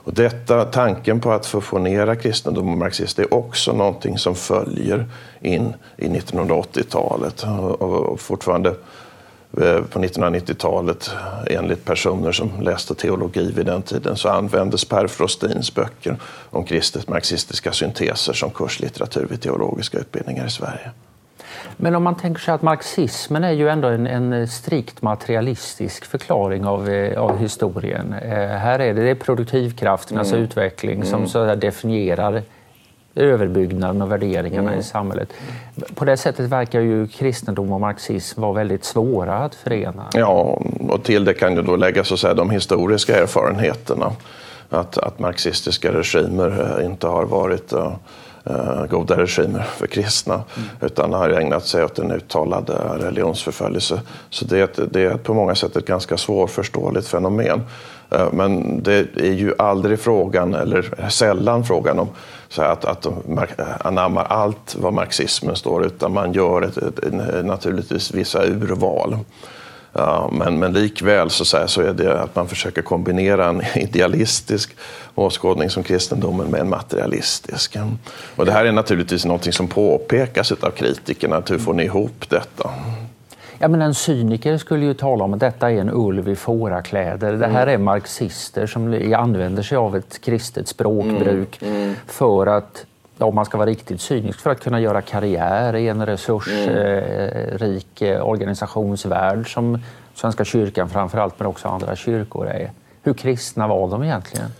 Och 0.03 0.13
detta, 0.13 0.65
tanken 0.65 1.19
på 1.19 1.31
att 1.31 1.45
fusionera 1.45 2.15
kristendom 2.15 2.71
och 2.71 2.77
marxism 2.77 3.21
är 3.21 3.33
också 3.33 3.73
någonting 3.73 4.17
som 4.17 4.35
följer 4.35 5.05
in 5.41 5.73
i 5.97 6.07
1980-talet. 6.07 7.43
Och 7.79 8.19
fortfarande 8.19 8.75
på 9.89 9.99
1990-talet, 9.99 11.11
enligt 11.47 11.85
personer 11.85 12.31
som 12.31 12.61
läste 12.61 12.95
teologi 12.95 13.51
vid 13.51 13.65
den 13.65 13.81
tiden, 13.81 14.15
så 14.15 14.29
användes 14.29 14.85
Per 14.85 15.07
Frostins 15.07 15.75
böcker 15.75 16.17
om 16.49 16.63
kristet 16.63 17.09
marxistiska 17.09 17.71
synteser 17.71 18.33
som 18.33 18.49
kurslitteratur 18.51 19.27
vid 19.29 19.41
teologiska 19.41 19.97
utbildningar 19.97 20.45
i 20.45 20.49
Sverige. 20.49 20.91
Men 21.77 21.95
om 21.95 22.03
man 22.03 22.15
tänker 22.15 22.41
sig 22.41 22.53
att 22.53 22.61
marxismen 22.61 23.43
är 23.43 23.51
ju 23.51 23.69
ändå 23.69 23.87
en, 23.87 24.07
en 24.07 24.47
strikt 24.47 25.01
materialistisk 25.01 26.05
förklaring 26.05 26.65
av, 26.65 26.89
eh, 26.89 27.21
av 27.21 27.37
historien. 27.37 28.13
Eh, 28.13 28.47
här 28.47 28.79
är 28.79 28.93
det, 28.93 29.01
det 29.01 29.09
är 29.09 29.15
produktivkrafternas 29.15 30.31
mm. 30.31 30.43
utveckling 30.43 30.95
mm. 30.95 31.07
som 31.07 31.27
så 31.27 31.55
definierar 31.55 32.43
överbyggnaden 33.15 34.01
och 34.01 34.11
värderingarna 34.11 34.69
mm. 34.69 34.79
i 34.79 34.83
samhället. 34.83 35.33
På 35.95 36.05
det 36.05 36.17
sättet 36.17 36.49
verkar 36.49 36.81
ju 36.81 37.07
kristendom 37.07 37.71
och 37.71 37.81
marxism 37.81 38.41
vara 38.41 38.53
väldigt 38.53 38.85
svåra 38.85 39.37
att 39.37 39.55
förena. 39.55 40.05
Ja, 40.13 40.61
och 40.89 41.03
till 41.03 41.25
det 41.25 41.33
kan 41.33 41.55
ju 41.55 41.61
då 41.61 41.75
läggas 41.75 42.07
så 42.07 42.17
säga, 42.17 42.33
de 42.33 42.49
historiska 42.49 43.21
erfarenheterna. 43.21 44.11
Att, 44.69 44.97
att 44.97 45.19
marxistiska 45.19 45.93
regimer 45.93 46.77
eh, 46.79 46.85
inte 46.85 47.07
har 47.07 47.25
varit 47.25 47.73
uh, 47.73 47.93
goda 48.89 49.17
regimer 49.17 49.63
för 49.77 49.87
kristna 49.87 50.33
mm. 50.33 50.69
utan 50.81 51.13
har 51.13 51.29
ägnat 51.29 51.65
sig 51.65 51.83
åt 51.83 51.99
en 51.99 52.11
uttalad 52.11 52.69
religionsförföljelse. 52.99 54.01
Så 54.29 54.45
det, 54.45 54.79
det 54.91 55.01
är 55.01 55.17
på 55.17 55.33
många 55.33 55.55
sätt 55.55 55.75
ett 55.75 55.85
ganska 55.85 56.17
svårförståeligt 56.17 57.07
fenomen. 57.07 57.61
Uh, 58.15 58.33
men 58.33 58.83
det 58.83 59.15
är 59.15 59.33
ju 59.33 59.53
aldrig 59.57 59.99
frågan, 59.99 60.53
eller 60.53 61.09
sällan 61.09 61.65
frågan 61.65 61.99
om 61.99 62.07
så 62.49 62.61
att, 62.61 62.85
att 62.85 63.01
de 63.01 63.39
anammar 63.79 64.23
allt 64.23 64.75
vad 64.79 64.93
marxismen 64.93 65.55
står 65.55 65.85
utan 65.85 66.13
man 66.13 66.33
gör 66.33 66.61
ett, 66.61 66.77
ett, 66.77 67.45
naturligtvis 67.45 68.13
vissa 68.13 68.45
urval. 68.45 69.17
Ja, 69.93 70.29
men, 70.31 70.59
men 70.59 70.73
likväl 70.73 71.29
så, 71.29 71.67
så, 71.67 71.81
är 71.81 71.93
det 71.93 72.21
att 72.21 72.35
man 72.35 72.47
försöker 72.47 72.81
kombinera 72.81 73.45
en 73.45 73.61
idealistisk 73.75 74.75
åskådning 75.15 75.69
som 75.69 75.83
kristendomen 75.83 76.47
med 76.47 76.61
en 76.61 76.69
materialistisk. 76.69 77.77
Och 78.35 78.45
det 78.45 78.51
här 78.51 78.65
är 78.65 78.71
naturligtvis 78.71 79.25
något 79.25 79.53
som 79.53 79.67
påpekas 79.67 80.51
av 80.51 80.71
kritikerna, 80.71 81.35
att 81.37 81.51
hur 81.51 81.57
får 81.57 81.73
ni 81.73 81.83
ihop 81.83 82.29
detta? 82.29 82.69
Ja, 83.61 83.67
men 83.67 83.81
en 83.81 83.93
cyniker 83.93 84.57
skulle 84.57 84.85
ju 84.85 84.93
tala 84.93 85.23
om 85.23 85.33
att 85.33 85.39
detta 85.39 85.71
är 85.71 85.77
en 85.77 85.89
ulv 85.93 86.29
i 86.29 86.35
fårakläder. 86.35 87.33
Det 87.33 87.47
här 87.47 87.67
mm. 87.67 87.73
är 87.73 87.77
marxister 87.77 88.67
som 88.67 89.13
använder 89.15 89.63
sig 89.63 89.77
av 89.77 89.95
ett 89.95 90.21
kristet 90.21 90.67
språkbruk 90.67 91.61
mm. 91.61 91.75
Mm. 91.75 91.95
för 92.07 92.47
att 92.47 92.85
om 93.25 93.35
man 93.35 93.45
ska 93.45 93.57
vara 93.57 93.69
riktigt 93.69 94.01
cynisk, 94.01 94.39
för 94.39 94.49
att 94.49 94.59
kunna 94.59 94.79
göra 94.79 95.01
karriär 95.01 95.75
i 95.75 95.87
en 95.87 96.05
resursrik 96.05 98.01
mm. 98.01 98.23
organisationsvärld 98.23 99.53
som 99.53 99.79
Svenska 100.15 100.45
kyrkan 100.45 100.89
framförallt, 100.89 101.39
men 101.39 101.47
också 101.47 101.67
andra 101.67 101.95
kyrkor 101.95 102.47
är. 102.47 102.71
Hur 103.03 103.13
kristna 103.13 103.67
var 103.67 103.89
de 103.89 104.03
egentligen? 104.03 104.51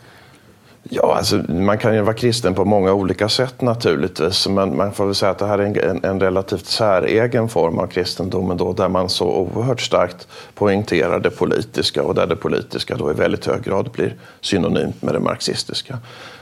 Ja, 0.84 1.16
alltså, 1.18 1.36
man 1.52 1.78
kan 1.78 1.96
ju 1.96 2.02
vara 2.02 2.14
kristen 2.14 2.56
på 2.56 2.66
många 2.66 2.94
olika 2.94 3.30
sätt 3.30 3.62
naturligtvis. 3.62 4.48
Men 4.48 4.78
man 4.78 4.94
får 4.94 5.06
väl 5.06 5.16
säga 5.16 5.32
att 5.32 5.38
det 5.38 5.46
här 5.46 5.60
är 5.60 5.90
en, 5.90 6.04
en 6.04 6.20
relativt 6.20 6.66
säregen 6.66 7.50
form 7.50 7.80
av 7.80 7.88
kristendomen 7.88 8.58
då, 8.58 8.74
där 8.74 8.90
man 8.90 9.10
så 9.10 9.26
oerhört 9.26 9.82
starkt 9.82 10.28
poängterar 10.56 11.20
det 11.20 11.30
politiska 11.30 12.04
och 12.04 12.16
där 12.16 12.28
det 12.28 12.36
politiska 12.36 12.96
då 12.96 13.12
i 13.12 13.14
väldigt 13.14 13.46
hög 13.46 13.64
grad 13.64 13.92
blir 13.92 14.16
synonymt 14.42 15.02
med 15.02 15.14
det 15.14 15.20
marxistiska. 15.20 15.98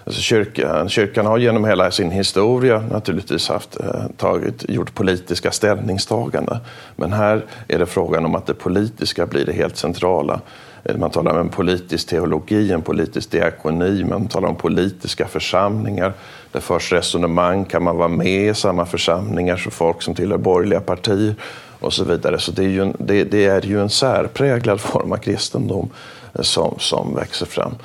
Alltså 0.07 0.21
kyrkan, 0.21 0.89
kyrkan 0.89 1.25
har 1.25 1.37
genom 1.37 1.65
hela 1.65 1.91
sin 1.91 2.11
historia 2.11 2.83
naturligtvis 2.91 3.49
haft, 3.49 3.79
eh, 3.79 4.03
tagit, 4.17 4.69
gjort 4.69 4.93
politiska 4.93 5.51
ställningstaganden. 5.51 6.57
Men 6.95 7.13
här 7.13 7.45
är 7.67 7.79
det 7.79 7.85
frågan 7.85 8.25
om 8.25 8.35
att 8.35 8.45
det 8.45 8.53
politiska 8.53 9.25
blir 9.25 9.45
det 9.45 9.53
helt 9.53 9.77
centrala. 9.77 10.39
Eh, 10.83 10.97
man 10.97 11.09
talar 11.09 11.31
om 11.31 11.37
en 11.37 11.49
politisk 11.49 12.07
teologi, 12.07 12.71
en 12.71 12.81
politisk 12.81 13.31
diakoni, 13.31 14.03
man 14.03 14.27
talar 14.27 14.49
om 14.49 14.55
politiska 14.55 15.27
församlingar. 15.27 16.13
Det 16.51 16.61
förs 16.61 16.91
resonemang, 16.91 17.65
kan 17.65 17.83
man 17.83 17.97
vara 17.97 18.07
med 18.07 18.49
i 18.49 18.53
samma 18.53 18.85
församlingar 18.85 19.57
som 19.57 19.71
folk 19.71 20.01
som 20.01 20.15
tillhör 20.15 20.37
borgerliga 20.37 20.79
partier 20.79 21.35
och 21.79 21.93
så 21.93 22.03
vidare. 22.03 22.39
Så 22.39 22.51
det 22.51 22.63
är 22.63 22.69
ju 22.69 22.81
en, 22.81 22.93
det, 22.99 23.23
det 23.23 23.45
är 23.45 23.65
ju 23.65 23.81
en 23.81 23.89
särpräglad 23.89 24.81
form 24.81 25.11
av 25.11 25.17
kristendom 25.17 25.89
eh, 26.33 26.41
som, 26.41 26.75
som 26.79 27.15
växer 27.15 27.45
fram. 27.45 27.75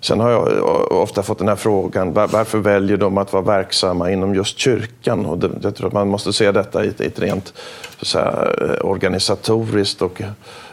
Sen 0.00 0.20
har 0.20 0.30
jag 0.30 0.56
eh, 0.56 0.62
ofta 0.90 1.22
fått 1.22 1.38
den 1.38 1.48
här 1.48 1.56
frågan, 1.56 2.12
varför 2.12 2.58
väljer 2.58 2.96
de 2.96 3.18
att 3.18 3.32
vara 3.32 3.42
verksamma 3.42 4.10
inom 4.10 4.34
just 4.34 4.58
kyrkan? 4.58 5.26
Och 5.26 5.38
det, 5.38 5.50
jag 5.62 5.76
tror 5.76 5.86
att 5.86 5.92
man 5.92 6.08
måste 6.08 6.32
se 6.32 6.52
detta 6.52 6.84
i 6.84 6.88
ett, 6.88 7.00
ett 7.00 7.18
rent 7.18 7.52
så 7.98 8.04
säga, 8.04 8.48
eh, 8.60 8.86
organisatoriskt 8.86 10.02
och 10.02 10.22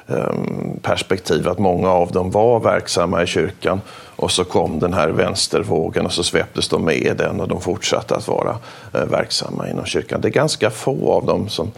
um, 0.07 0.79
perspektiv, 0.81 1.47
att 1.47 1.59
många 1.59 1.89
av 1.89 2.11
dem 2.11 2.31
var 2.31 2.59
verksamma 2.59 3.23
i 3.23 3.27
kyrkan 3.27 3.81
och 4.15 4.31
så 4.31 4.43
kom 4.43 4.79
den 4.79 4.93
här 4.93 5.09
vänstervågen 5.09 6.05
och 6.05 6.13
så 6.13 6.23
sveptes 6.23 6.69
de 6.69 6.85
med 6.85 6.95
i 6.95 7.13
den 7.17 7.41
och 7.41 7.47
de 7.47 7.61
fortsatte 7.61 8.15
att 8.15 8.27
vara 8.27 8.57
uh, 8.95 9.05
verksamma 9.05 9.69
inom 9.69 9.85
kyrkan. 9.85 10.21
Det 10.21 10.27
är 10.27 10.31
ganska 10.31 10.69
få 10.69 11.11
av 11.13 11.25
dem 11.25 11.49
som 11.49 11.71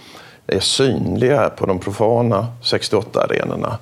är 0.47 0.59
synliga 0.59 1.49
på 1.49 1.65
de 1.65 1.79
profana 1.79 2.47
68-arenorna. 2.63 3.77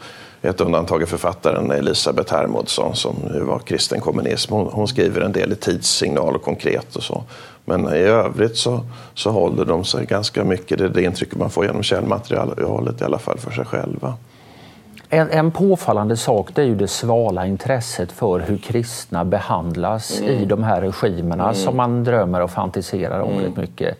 Ett 0.45 0.61
undantag 0.61 1.01
är 1.01 1.05
författaren 1.05 1.71
Elisabeth 1.71 2.33
Hermodsson 2.33 2.95
som 2.95 3.15
var 3.41 3.59
kristen 3.59 4.01
kommunism. 4.01 4.53
Hon, 4.53 4.69
hon, 4.71 4.87
skriver 4.87 5.21
en 5.21 5.31
del 5.31 5.51
i 5.51 5.55
tidssignal 5.55 6.35
och 6.35 6.41
konkret 6.41 6.95
och 6.95 7.03
så. 7.03 7.23
Men 7.65 7.87
i 7.93 7.99
övrigt 7.99 8.57
så, 8.57 8.79
så 9.13 9.31
håller 9.31 9.65
de 9.65 9.85
sig 9.85 10.05
ganska 10.05 10.43
mycket, 10.43 10.77
det 10.77 10.85
är 10.85 10.89
det 10.89 11.03
intrycket 11.03 11.37
man 11.37 11.49
får 11.49 11.65
genom 11.65 11.83
källmaterialet 11.83 13.01
i 13.01 13.03
alla 13.03 13.19
fall 13.19 13.37
för 13.37 13.51
sig 13.51 13.65
själva. 13.65 14.13
En, 15.09 15.29
en 15.29 15.51
påfallande 15.51 16.17
sak 16.17 16.49
det 16.55 16.61
är 16.61 16.65
ju 16.65 16.75
det 16.75 16.87
svala 16.87 17.45
intresset 17.45 18.11
för 18.11 18.39
hur 18.39 18.57
kristna 18.57 19.25
behandlas 19.25 20.19
mm. 20.19 20.31
i 20.31 20.45
de 20.45 20.63
här 20.63 20.81
regimerna 20.81 21.43
mm. 21.43 21.55
som 21.55 21.77
man 21.77 22.03
drömmer 22.03 22.41
och 22.41 22.51
fantiserar 22.51 23.19
om 23.19 23.29
mm. 23.29 23.41
väldigt 23.41 23.57
mycket. 23.57 23.97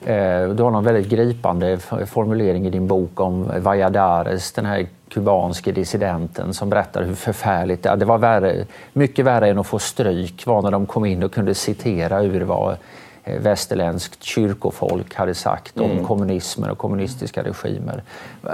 Eh, 0.00 0.48
du 0.48 0.62
har 0.62 0.70
någon 0.70 0.84
väldigt 0.84 1.08
gripande 1.08 1.78
formulering 2.06 2.66
i 2.66 2.70
din 2.70 2.86
bok 2.86 3.20
om 3.20 3.50
Valladares, 3.58 4.52
den 4.52 4.66
här 4.66 4.86
kubanske 5.08 5.72
dissidenten 5.72 6.54
som 6.54 6.70
berättar 6.70 7.02
hur 7.02 7.14
förfärligt 7.14 7.82
det, 7.82 8.04
var. 8.04 8.18
Värre, 8.18 8.66
mycket 8.92 9.24
värre 9.24 9.48
än 9.48 9.58
att 9.58 9.66
få 9.66 9.78
stryk 9.78 10.46
var 10.46 10.62
när 10.62 10.70
de 10.70 10.86
kom 10.86 11.04
in 11.04 11.22
och 11.22 11.32
kunde 11.32 11.54
citera 11.54 12.22
ur 12.22 12.40
vad 12.40 12.76
eh, 13.24 13.40
västerländskt 13.40 14.22
kyrkofolk 14.22 15.14
hade 15.14 15.34
sagt 15.34 15.80
om 15.80 15.90
mm. 15.90 16.04
kommunismen 16.04 16.70
och 16.70 16.78
kommunistiska 16.78 17.42
regimer. 17.42 18.02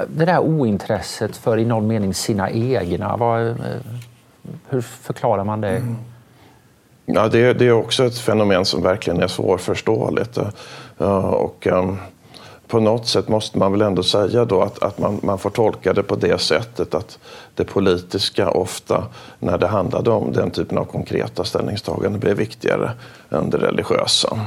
Det 0.09 0.25
där 0.25 0.39
ointresset 0.39 1.37
för 1.37 1.59
i 1.59 1.65
någon 1.65 1.87
mening 1.87 2.15
sina 2.15 2.51
egna, 2.51 3.17
vad, 3.17 3.49
eh, 3.49 3.55
hur 4.69 4.81
förklarar 4.81 5.45
man 5.45 5.61
det? 5.61 5.77
Mm. 5.77 5.97
Ja, 7.07 7.29
det, 7.29 7.53
det, 7.53 7.67
är 7.67 7.73
också 7.73 8.05
ett 8.05 8.19
fenomen 8.19 8.65
som 8.65 8.83
verkligen 8.83 9.23
är 9.23 9.27
svårförståeligt. 9.27 10.39
Och, 10.99 11.67
ehm, 11.67 11.97
på 12.69 12.81
något 12.81 13.07
sätt 13.07 13.29
måste 13.29 13.59
man 13.59 13.73
väl 13.73 13.83
ändå 13.83 14.03
säga 14.03 14.45
då 14.45 14.63
att, 14.63 14.83
att 14.83 14.99
man, 14.99 15.21
man 15.23 15.39
får 15.39 15.51
tolka 15.51 15.93
det 15.93 16.03
på 16.03 16.17
det 16.17 16.41
sättet 16.41 16.95
att 16.95 17.19
det 17.55 17.65
politiska 17.65 18.51
ofta, 18.51 19.05
när 19.39 19.59
det 19.59 19.67
handlade 19.67 20.11
om 20.11 20.33
den 20.33 20.51
typen 20.51 20.79
av 20.79 20.85
konkreta 20.85 21.45
ställningstaganden, 21.45 22.21
blev 22.21 22.37
viktigare 22.37 22.93
än 23.31 23.51
det 23.51 23.59
religiösa. 23.59 24.39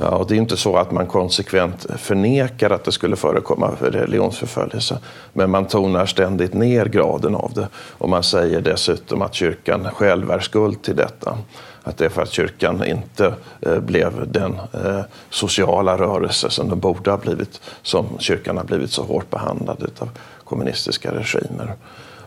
Ja, 0.00 0.08
och 0.08 0.26
det 0.26 0.34
är 0.34 0.38
inte 0.38 0.56
så 0.56 0.76
att 0.76 0.90
man 0.90 1.06
konsekvent 1.06 1.86
förnekar 1.96 2.70
att 2.70 2.84
det 2.84 2.92
skulle 2.92 3.16
förekomma 3.16 3.70
religionsförföljelse, 3.80 4.98
men 5.32 5.50
man 5.50 5.66
tonar 5.66 6.06
ständigt 6.06 6.54
ner 6.54 6.86
graden 6.86 7.34
av 7.34 7.52
det. 7.54 7.68
Och 7.74 8.08
man 8.08 8.22
säger 8.22 8.60
dessutom 8.60 9.22
att 9.22 9.34
kyrkan 9.34 9.88
själv 9.94 10.30
är 10.30 10.40
skuld 10.40 10.82
till 10.82 10.96
detta. 10.96 11.38
Att 11.88 11.96
det 11.96 12.04
är 12.04 12.08
för 12.08 12.22
att 12.22 12.32
kyrkan 12.32 12.84
inte 12.84 13.34
eh, 13.60 13.78
blev 13.78 14.32
den 14.32 14.52
eh, 14.72 15.00
sociala 15.30 15.98
rörelse 15.98 16.50
som 16.50 16.68
den 16.68 16.78
borde 16.78 17.10
ha 17.10 17.18
blivit, 17.18 17.60
som 17.82 18.06
kyrkan 18.18 18.56
har 18.56 18.64
blivit 18.64 18.90
så 18.90 19.02
hårt 19.02 19.30
behandlad 19.30 19.90
av 19.98 20.08
kommunistiska 20.44 21.14
regimer. 21.14 21.74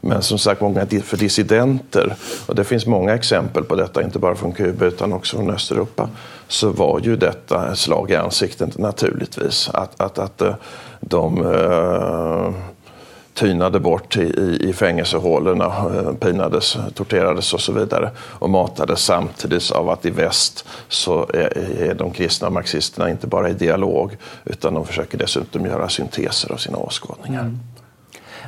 Men 0.02 0.22
som 0.22 0.38
sagt, 0.38 0.62
många 0.62 0.86
för 1.04 1.18
dissidenter, 1.18 2.16
och 2.46 2.56
det 2.56 2.64
finns 2.64 2.86
många 2.86 3.14
exempel 3.14 3.64
på 3.64 3.76
detta, 3.76 4.04
inte 4.04 4.20
bara 4.20 4.36
från 4.36 4.52
Kuba 4.52 4.86
utan 4.86 5.14
också 5.14 5.38
från 5.38 5.50
Östeuropa, 5.50 6.10
så 6.48 6.70
var 6.70 7.00
ju 7.00 7.16
detta 7.16 7.72
ett 7.72 7.78
slag 7.78 8.12
i 8.12 8.16
ansiktet 8.16 8.78
naturligtvis. 8.78 9.70
Att, 9.74 10.02
att, 10.02 10.20
att 10.20 10.42
eh, 10.42 10.56
de, 11.00 11.36
de 11.36 11.44
tynade 13.34 13.80
bort 13.80 14.18
i, 14.18 14.58
i 14.62 14.74
fängelsehålorna, 14.74 15.66
uh, 15.66 16.14
pinades, 16.14 16.78
torterades 16.94 17.54
och 17.54 17.62
så 17.62 17.74
vidare 17.74 18.10
och 18.18 18.50
matades 18.50 19.00
samtidigt 19.00 19.72
av 19.72 19.90
att 19.90 20.06
i 20.06 20.10
väst 20.10 20.68
så 20.88 21.26
är, 21.34 21.82
är 21.82 21.96
de 21.96 22.12
kristna 22.12 22.50
marxisterna 22.50 23.10
inte 23.10 23.28
bara 23.28 23.50
i 23.50 23.54
dialog 23.54 24.18
utan 24.46 24.74
de 24.74 24.86
försöker 24.86 25.18
dessutom 25.18 25.66
göra 25.66 25.90
synteser 25.90 26.52
av 26.52 26.58
sina 26.58 26.78
åskådningar. 26.78 27.42
Mm. 27.42 27.60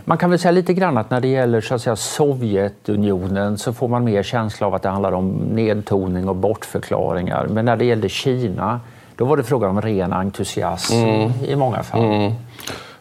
Man 0.06 0.18
kan 0.18 0.30
väl 0.30 0.40
säga 0.40 0.52
lite 0.52 0.74
grann 0.74 0.98
att 0.98 1.10
när 1.10 1.22
det 1.22 1.28
gäller 1.28 1.62
så 1.62 1.75
att 1.75 1.82
säga, 1.82 1.96
Sovjetunionen 1.96 3.58
så 3.58 3.74
får 3.74 3.88
man 3.88 4.04
mer 4.04 4.24
känsla 4.24 4.68
av 4.68 4.75
att 4.75 4.82
det 4.82 4.90
handlar 4.90 5.12
om 5.12 5.32
nedtoning 5.32 6.30
och 6.30 6.36
bortförklaringar. 6.36 7.48
Men 7.48 7.66
när 7.66 7.78
det 7.78 7.86
gällde 7.86 8.10
Kina 8.10 8.80
då 9.16 9.25
var 9.25 9.38
det 9.38 9.44
frågan 9.44 9.70
om 9.70 9.82
ren 9.82 10.13
entusiasm 10.13 10.96
mm. 10.96 11.32
i 11.46 11.56
många 11.56 11.84
fall. 11.84 12.04
Mm. 12.04 12.34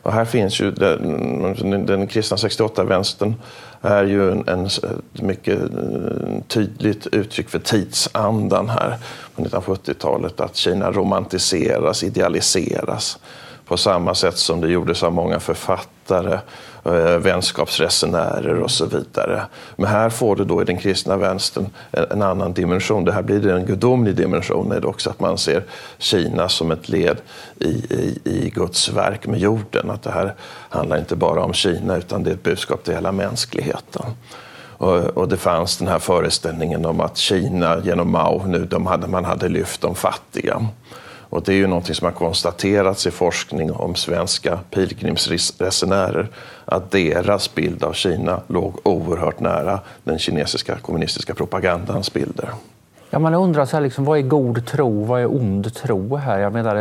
Och 0.02 0.12
här 0.12 0.24
finns 0.24 0.60
ju 0.60 0.70
den, 0.70 1.86
den 1.86 2.06
kristna 2.06 2.36
68-vänstern 2.36 3.34
är 3.82 4.04
ju 4.04 4.30
en, 4.30 4.48
en, 4.48 4.68
mycket 5.12 5.60
eh, 5.60 6.42
tydligt 6.48 7.06
uttryck 7.06 7.48
för 7.48 7.58
tidsandan 7.58 8.68
här 8.68 8.98
på 9.34 9.42
1970-talet. 9.42 10.40
Att 10.40 10.56
Kina 10.56 10.90
romantiseras, 10.90 12.02
idealiseras 12.02 13.18
på 13.72 13.76
samma 13.76 14.14
sätt 14.14 14.38
som 14.38 14.60
det 14.60 14.68
gjordes 14.68 15.02
av 15.02 15.12
många 15.12 15.40
författare, 15.40 16.38
eh, 16.84 17.18
vänskapsresenärer 17.18 18.60
och 18.60 18.70
så 18.70 18.86
vidare. 18.86 19.42
Men 19.76 19.86
här 19.86 20.10
får 20.10 20.36
du 20.36 20.44
då 20.44 20.62
i 20.62 20.64
den 20.64 20.78
kristna 20.78 21.16
vänstern 21.16 21.66
en 21.90 22.22
annan 22.22 22.52
dimension. 22.52 23.04
Det 23.04 23.12
här 23.12 23.22
blir 23.22 23.48
en 23.48 23.66
gudomlig 23.66 24.16
dimension 24.16 24.68
det 24.68 24.86
också, 24.86 25.10
att 25.10 25.20
man 25.20 25.38
ser 25.38 25.64
Kina 25.98 26.48
som 26.48 26.70
ett 26.70 26.88
led 26.88 27.16
i, 27.58 27.68
i, 27.68 28.20
i 28.24 28.50
Guds 28.54 28.88
verk 28.88 29.26
med 29.26 29.40
jorden. 29.40 29.90
Att 29.90 30.02
det 30.02 30.10
här 30.10 30.34
handlar 30.68 30.98
inte 30.98 31.16
bara 31.16 31.44
om 31.44 31.52
Kina 31.52 31.96
utan 31.96 32.22
det 32.22 32.30
är 32.30 32.34
ett 32.34 32.42
budskap 32.42 32.84
till 32.84 32.94
hela 32.94 33.12
mänskligheten. 33.12 34.04
Och, 35.16 35.28
det 35.28 35.36
fanns 35.36 35.76
den 35.76 35.88
här 35.88 35.98
föreställningen 35.98 36.86
om 36.86 37.00
att 37.00 37.16
Kina 37.16 37.80
genom 37.84 38.10
Mao, 38.10 38.46
nu, 38.46 38.64
de 38.64 38.86
hade, 38.86 39.06
man 39.06 39.24
hade 39.24 39.48
lyft 39.48 39.80
de 39.80 39.94
fattiga. 39.94 40.66
Och 41.32 41.42
det 41.42 41.52
är 41.52 41.56
ju 41.56 41.66
någonting 41.66 41.94
som 41.94 42.04
har 42.04 42.12
konstaterats 42.12 43.06
i 43.06 43.10
forskning 43.10 43.72
om 43.72 43.94
svenska 43.94 44.58
pilgrimsresenärer 44.70 46.28
att 46.64 46.90
deras 46.90 47.54
bild 47.54 47.84
av 47.84 47.92
Kina 47.92 48.40
låg 48.46 48.78
oerhört 48.82 49.40
nära 49.40 49.80
den 50.04 50.18
kinesiska 50.18 50.76
kommunistiska 50.76 51.34
propagandans 51.34 52.12
bilder. 52.12 52.48
Ja, 53.10 53.18
man 53.18 53.34
undrar 53.34 53.64
så 53.64 53.76
här, 53.76 53.82
liksom, 53.82 54.04
vad 54.04 54.18
är 54.18 54.22
god 54.22 54.66
tro, 54.66 55.04
vad 55.04 55.20
är 55.20 55.34
ond 55.34 55.74
tro 55.74 56.16
här? 56.16 56.38
Jag 56.38 56.52
menar, 56.52 56.74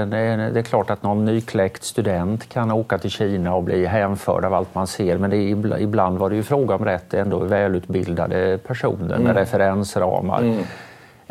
det 0.51 0.60
är 0.60 0.63
klart 0.63 0.89
att 0.89 1.03
någon 1.03 1.25
nykläckt 1.25 1.84
student 1.84 2.50
kan 2.50 2.72
åka 2.72 2.98
till 2.98 3.12
Kina 3.12 3.55
och 3.55 3.63
bli 3.63 3.86
hänförd 3.86 4.46
av 4.46 4.53
allt 4.53 4.75
man 4.75 4.88
ser, 4.88 5.17
men 5.17 5.29
det 5.29 5.38
är, 5.38 5.79
ibland 5.79 6.17
var 6.17 6.29
det 6.29 6.36
ju 6.36 6.43
fråga 6.43 6.75
om 6.75 6.86
rätt 6.86 7.13
ändå 7.13 7.39
välutbildade 7.39 8.58
personer 8.67 9.08
med 9.08 9.20
mm. 9.20 9.36
referensramar. 9.36 10.41
Mm. 10.41 10.63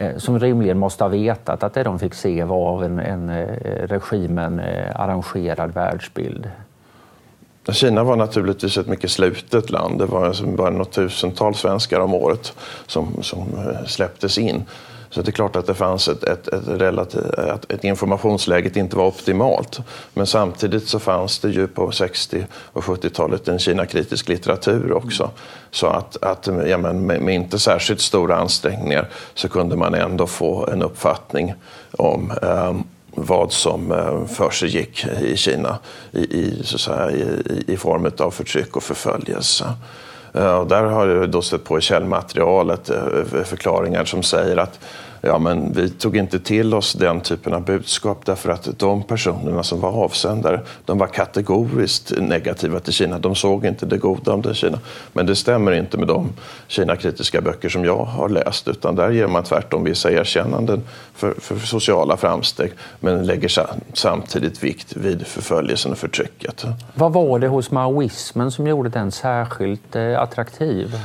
Eh, 0.00 0.16
som 0.16 0.38
rimligen 0.38 0.78
måste 0.78 1.04
ha 1.04 1.08
vetat 1.08 1.62
att 1.62 1.74
det 1.74 1.82
de 1.82 1.98
fick 1.98 2.14
se 2.14 2.44
var 2.44 2.84
en, 2.84 2.98
en 2.98 3.28
eh, 3.28 3.46
regimen 3.86 4.60
eh, 4.60 5.00
arrangerad 5.00 5.74
världsbild. 5.74 6.50
Kina 7.72 8.04
var 8.04 8.16
naturligtvis 8.16 8.78
ett 8.78 8.86
mycket 8.86 9.10
slutet 9.10 9.70
land. 9.70 9.98
Det 9.98 10.06
var 10.06 10.56
bara 10.56 10.70
något 10.70 10.92
tusental 10.92 11.54
svenskar 11.54 12.00
om 12.00 12.14
året 12.14 12.52
som, 12.86 13.22
som 13.22 13.44
släpptes 13.86 14.38
in. 14.38 14.64
Så 15.10 15.22
det 15.22 15.28
är 15.28 15.32
klart 15.32 15.56
att 15.56 15.66
det 15.66 15.74
fanns 15.74 16.08
ett, 16.08 16.24
ett, 16.24 16.48
ett, 16.48 16.68
relativ, 16.68 17.20
ett, 17.38 17.72
ett 17.72 17.84
informationsläget 17.84 18.76
inte 18.76 18.96
var 18.96 19.06
optimalt. 19.06 19.80
Men 20.14 20.26
samtidigt 20.26 20.88
så 20.88 20.98
fanns 20.98 21.38
det 21.38 21.50
ju 21.50 21.66
på 21.66 21.92
60 21.92 22.46
och 22.52 22.84
70-talet 22.84 23.48
en 23.48 23.58
Kina-kritisk 23.58 24.28
litteratur 24.28 24.92
också. 24.92 25.30
Så 25.70 25.86
att, 25.86 26.22
att 26.22 26.48
ja, 26.66 26.78
men 26.78 27.06
med, 27.06 27.20
med, 27.20 27.34
inte 27.34 27.58
särskilt 27.58 28.00
stora 28.00 28.36
ansträngningar 28.36 29.08
så 29.34 29.48
kunde 29.48 29.76
man 29.76 29.94
ändå 29.94 30.26
få 30.26 30.66
en 30.66 30.82
uppfattning 30.82 31.54
om 31.90 32.32
eh, 32.42 32.74
vad 33.14 33.52
som 33.52 33.92
ehm, 33.92 34.28
för 34.28 34.50
sig 34.50 34.68
gick 34.68 35.06
i 35.06 35.36
Kina 35.36 35.78
i, 36.12 36.20
i, 36.20 36.62
så 36.64 36.78
säga, 36.78 37.10
i, 37.10 37.64
i 37.66 37.76
form 37.76 38.10
av 38.18 38.30
förtryck 38.30 38.76
och 38.76 38.82
förföljelse. 38.82 39.64
Eh, 40.32 40.54
och 40.58 40.66
där 40.66 40.82
har 40.82 41.06
jag 41.06 41.30
då 41.30 41.42
stött 41.42 41.64
på 41.64 41.78
i 41.78 41.80
källmaterialet 41.80 42.90
eh, 42.90 43.42
förklaringar 43.44 44.04
som 44.04 44.22
säger 44.22 44.56
att 44.56 44.80
ja, 45.20 45.38
men 45.38 45.72
vi 45.72 45.90
tog 45.90 46.16
inte 46.16 46.38
till 46.38 46.74
oss 46.74 46.92
den 46.92 47.20
typen 47.20 47.54
av 47.54 47.64
budskap 47.64 48.26
därför 48.26 48.50
att 48.50 48.78
de 48.78 49.02
personerna 49.02 49.62
som 49.62 49.80
var 49.80 49.90
avsändare 49.90 50.60
de 50.84 50.98
var 50.98 51.06
kategoriskt 51.06 52.12
negativa 52.18 52.80
till 52.80 52.92
Kina. 52.92 53.18
De 53.18 53.34
såg 53.34 53.66
inte 53.66 53.86
det 53.86 53.98
goda 53.98 54.32
om 54.32 54.42
det 54.42 54.54
Kina. 54.54 54.78
Men 55.12 55.26
det 55.26 55.36
stämmer 55.36 55.72
inte 55.72 55.98
med 55.98 56.08
de 56.08 56.28
Kina-kritiska 56.68 57.40
böcker 57.40 57.68
som 57.68 57.84
jag 57.84 58.04
har 58.04 58.28
läst 58.28 58.68
utan 58.68 58.96
där 58.96 59.10
ger 59.10 59.26
man 59.26 59.42
tvärtom 59.42 59.84
vissa 59.84 60.10
erkännanden 60.10 60.82
för, 61.14 61.34
för 61.40 61.56
sociala 61.58 62.16
framsteg 62.16 62.72
men 63.00 63.26
lägger 63.26 63.66
samtidigt 63.92 64.64
vikt 64.64 64.96
vid 64.96 65.26
förföljelsen 65.26 65.92
och 65.92 65.98
förtrycket. 65.98 66.64
Vad 66.94 67.12
var 67.12 67.38
det 67.38 67.48
hos 67.48 67.70
maoismen 67.70 68.50
som 68.50 68.66
gjorde 68.66 68.88
den 68.88 69.12
särskilt 69.12 69.96
eh, 69.96 70.20
attraktiv? 70.20 70.96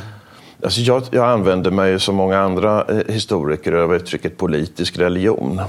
Alltså 0.63 0.81
jag, 0.81 1.03
jag 1.11 1.25
använder 1.25 1.71
mig 1.71 1.99
som 1.99 2.15
många 2.15 2.39
andra 2.39 2.85
eh, 2.85 3.13
historiker 3.13 3.71
av 3.71 3.95
uttrycket 3.95 4.37
politisk 4.37 4.97
religion 4.97 5.61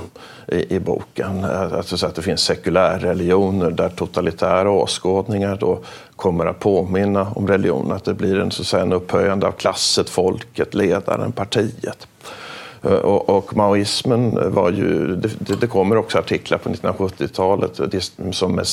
i, 0.49 0.77
i 0.77 0.81
boken. 0.81 1.45
Alltså 1.45 1.97
så 1.97 2.07
att 2.07 2.15
det 2.15 2.23
finns 2.23 2.41
sekulärreligioner 2.41 3.71
där 3.71 3.89
totalitära 3.89 4.71
åskådningar 4.71 5.57
då 5.61 5.79
kommer 6.17 6.47
att 6.47 6.61
påminna 6.61 7.33
om 7.35 7.49
religion. 7.49 7.93
Att 7.93 8.05
det 8.05 8.15
blir 8.15 8.39
en, 8.41 8.51
så 8.51 8.63
att 8.63 8.67
säga, 8.67 8.83
en 8.83 8.93
upphöjande 8.93 9.47
av 9.47 9.53
klasset, 9.53 10.09
folket, 10.09 10.75
ledaren, 10.75 11.33
partiet. 11.33 12.07
Eh, 12.83 12.93
och, 12.93 13.29
och 13.29 13.57
maoismen 13.57 14.53
var 14.55 14.71
ju, 14.71 15.17
det, 15.17 15.61
det 15.61 15.67
kommer 15.67 15.97
också 15.97 16.19
artiklar 16.19 16.59
på 16.59 16.69
1970-talet 16.69 17.81
eh, 17.81 18.31
som 18.31 18.55
med 18.55 18.67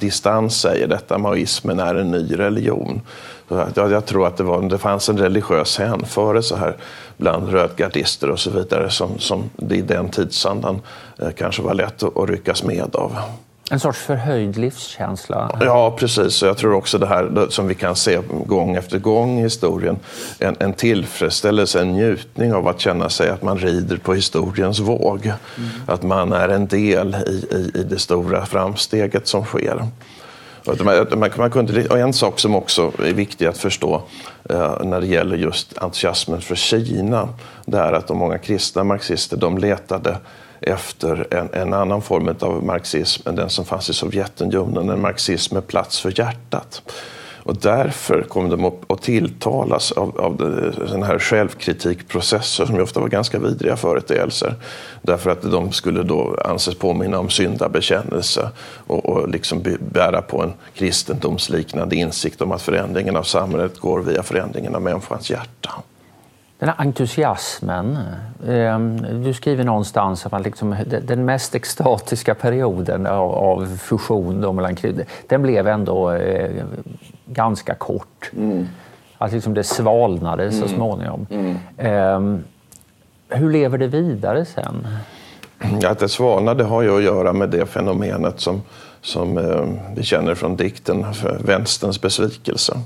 distans 0.00 0.60
säger 0.60 0.88
detta, 0.88 1.18
maoismen 1.18 1.80
är 1.80 1.94
en 1.94 2.10
ny 2.10 2.38
religion. 2.38 3.00
Jag, 3.48 3.90
jag 3.90 4.06
tror 4.06 4.26
att 4.26 4.36
det, 4.36 4.44
var, 4.44 4.62
det 4.62 4.78
fanns 4.78 5.08
en 5.08 5.18
religiös 5.18 5.78
hänförelse 5.78 6.56
här 6.56 6.76
bland 7.16 7.48
rödgardister 7.48 8.30
och 8.30 8.40
så 8.40 8.50
vidare 8.50 8.90
som, 8.90 9.18
som 9.18 9.50
det 9.56 9.76
i 9.76 9.82
den 9.82 10.08
tidsandan 10.08 10.80
eh, 11.18 11.30
kanske 11.30 11.62
var 11.62 11.74
lätt 11.74 12.02
att, 12.02 12.16
att 12.16 12.28
ryckas 12.28 12.62
med 12.62 12.96
av. 12.96 13.18
En 13.70 13.80
sorts 13.80 13.98
förhöjd 13.98 14.56
livskänsla? 14.56 15.58
Ja, 15.60 15.96
precis. 15.98 16.42
Jag 16.42 16.56
tror 16.56 16.74
också 16.74 16.98
det 16.98 17.06
här 17.06 17.46
som 17.50 17.68
vi 17.68 17.74
kan 17.74 17.96
se 17.96 18.20
gång 18.46 18.76
efter 18.76 18.98
gång 18.98 19.38
i 19.38 19.42
historien. 19.42 19.98
En, 20.38 20.56
en 20.58 20.72
tillfredsställelse, 20.72 21.80
en 21.80 21.92
njutning 21.92 22.54
av 22.54 22.68
att 22.68 22.80
känna 22.80 23.08
sig 23.08 23.30
att 23.30 23.42
man 23.42 23.58
rider 23.58 23.96
på 23.96 24.14
historiens 24.14 24.78
våg. 24.78 25.26
Mm. 25.26 25.68
Att 25.86 26.02
man 26.02 26.32
är 26.32 26.48
en 26.48 26.66
del 26.66 27.16
i, 27.26 27.54
i, 27.56 27.80
i 27.80 27.82
det 27.82 27.98
stora 27.98 28.46
framsteget 28.46 29.26
som 29.26 29.44
sker. 29.44 29.86
Man, 30.66 31.30
man 31.36 31.50
kunde, 31.50 31.88
och 31.88 31.98
en 31.98 32.12
sak 32.12 32.40
som 32.40 32.54
också 32.54 32.92
är 32.98 33.12
viktig 33.12 33.46
att 33.46 33.58
förstå 33.58 34.02
eh, 34.50 34.84
när 34.84 35.00
det 35.00 35.06
gäller 35.06 35.36
just 35.36 35.78
entusiasmen 35.78 36.40
för 36.40 36.54
Kina, 36.54 37.28
det 37.66 37.78
är 37.78 37.92
att 37.92 38.06
de 38.06 38.18
många 38.18 38.38
kristna 38.38 38.84
marxister 38.84 39.36
de 39.36 39.58
letade 39.58 40.16
efter 40.60 41.34
en, 41.34 41.48
en, 41.52 41.74
annan 41.74 42.02
form 42.02 42.34
av 42.40 42.64
marxism 42.64 43.28
än 43.28 43.36
den 43.36 43.50
som 43.50 43.64
fanns 43.64 43.90
i 43.90 43.94
Sovjetunionen, 43.94 44.90
en 44.90 45.00
marxism 45.00 45.54
med 45.54 45.66
plats 45.66 46.00
för 46.00 46.18
hjärtat. 46.18 46.82
Och 47.46 47.56
därför 47.56 48.22
kom 48.22 48.48
de 48.48 48.64
att 48.64 49.02
tilltalas 49.02 49.92
av, 49.92 50.20
av 50.20 50.36
den 50.90 51.02
här 51.02 51.18
självkritikprocessen 51.18 52.66
som 52.66 52.76
ju 52.76 52.82
ofta 52.82 53.00
var 53.00 53.08
ganska 53.08 53.38
vidriga 53.38 53.76
företeelser. 53.76 54.54
Därför 55.02 55.30
att 55.30 55.42
de 55.42 55.72
skulle 55.72 56.02
då 56.02 56.36
anses 56.44 56.74
påminna 56.74 57.18
om 57.18 57.30
syndabekännelse 57.30 58.50
och, 58.86 59.06
och 59.06 59.28
liksom 59.28 59.62
bära 59.92 60.22
på 60.22 60.42
en 60.42 60.52
kristendomsliknande 60.74 61.96
insikt 61.96 62.40
om 62.40 62.52
att 62.52 62.62
förändringen 62.62 63.16
av 63.16 63.22
samhället 63.22 63.78
går 63.78 64.00
via 64.00 64.22
förändringen 64.22 64.74
av 64.74 64.82
människans 64.82 65.30
hjärta. 65.30 65.70
Den 66.58 66.68
här 66.68 66.76
entusiasmen. 66.78 67.98
Ehm, 68.48 69.22
du 69.24 69.34
skriver 69.34 69.64
någonstans 69.64 70.26
att 70.26 70.42
liksom, 70.42 70.76
den 71.02 71.24
mest 71.24 71.54
extatiska 71.54 72.34
perioden 72.34 73.06
av 73.06 73.78
fusion 73.78 74.56
mellan 74.56 74.76
den 75.28 75.42
blev 75.42 75.68
ändå 75.68 76.10
eh, 76.10 76.64
ganska 77.26 77.74
kort. 77.74 78.30
Mm. 78.36 78.68
Att 79.18 79.32
liksom 79.32 79.54
det 79.54 79.64
svalnade 79.64 80.42
mm. 80.42 80.60
så 80.60 80.68
småningom. 80.68 81.26
Mm. 81.30 81.56
Ehm, 81.78 82.44
hur 83.28 83.52
lever 83.52 83.78
det 83.78 83.86
vidare 83.86 84.44
sen? 84.44 84.86
Att 85.84 85.98
det 85.98 86.08
svalnade 86.08 86.64
har 86.64 86.82
ju 86.82 86.96
att 86.96 87.02
göra 87.02 87.32
med 87.32 87.50
det 87.50 87.66
fenomenet 87.66 88.40
som, 88.40 88.62
som 89.00 89.38
eh, 89.38 89.64
vi 89.96 90.02
känner 90.02 90.34
från 90.34 90.56
dikten 90.56 91.06
Vänsterns 91.40 92.00
besvikelse. 92.00 92.78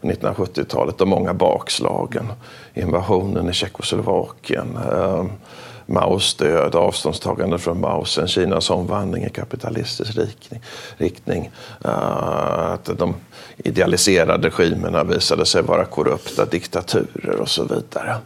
1970-talet, 0.00 0.98
de 0.98 1.08
många 1.08 1.34
bakslagen, 1.34 2.26
invasionen 2.74 3.48
i 3.48 3.52
Tjeckoslovakien, 3.52 4.78
eh, 4.92 5.24
Maos 5.86 6.34
död, 6.34 6.74
avståndstagande 6.74 7.58
från 7.58 7.80
Maos, 7.80 8.18
en 8.18 8.28
Kinas 8.28 8.70
omvandling 8.70 9.24
i 9.24 9.30
kapitalistisk 9.30 10.18
riktning. 10.96 11.50
Eh, 11.84 12.72
att 12.72 12.98
de 12.98 13.14
idealiserade 13.56 14.48
regimerna 14.48 15.04
visade 15.04 15.46
sig 15.46 15.62
vara 15.62 15.84
korrupta 15.84 16.44
diktaturer 16.44 17.40
och 17.40 17.48
så 17.48 17.62
vidare. 17.62 18.16